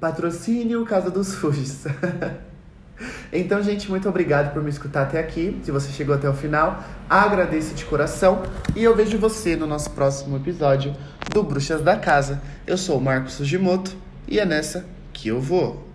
patrocínio 0.00 0.84
Casa 0.84 1.10
dos 1.10 1.34
Fugis. 1.34 1.84
Então, 3.32 3.62
gente, 3.62 3.90
muito 3.90 4.08
obrigado 4.08 4.54
por 4.54 4.62
me 4.62 4.70
escutar 4.70 5.02
até 5.02 5.18
aqui. 5.18 5.60
Se 5.62 5.70
você 5.70 5.90
chegou 5.92 6.14
até 6.14 6.28
o 6.30 6.32
final, 6.32 6.82
agradeço 7.10 7.74
de 7.74 7.84
coração. 7.84 8.42
E 8.74 8.82
eu 8.82 8.96
vejo 8.96 9.18
você 9.18 9.54
no 9.54 9.66
nosso 9.66 9.90
próximo 9.90 10.36
episódio 10.36 10.94
do 11.30 11.42
Bruxas 11.42 11.82
da 11.82 11.96
Casa. 11.96 12.40
Eu 12.66 12.78
sou 12.78 12.96
o 12.96 13.00
Marcos 13.00 13.36
Fujimoto 13.36 13.94
e 14.26 14.38
é 14.38 14.46
nessa 14.46 14.86
que 15.12 15.28
eu 15.28 15.40
vou. 15.40 15.85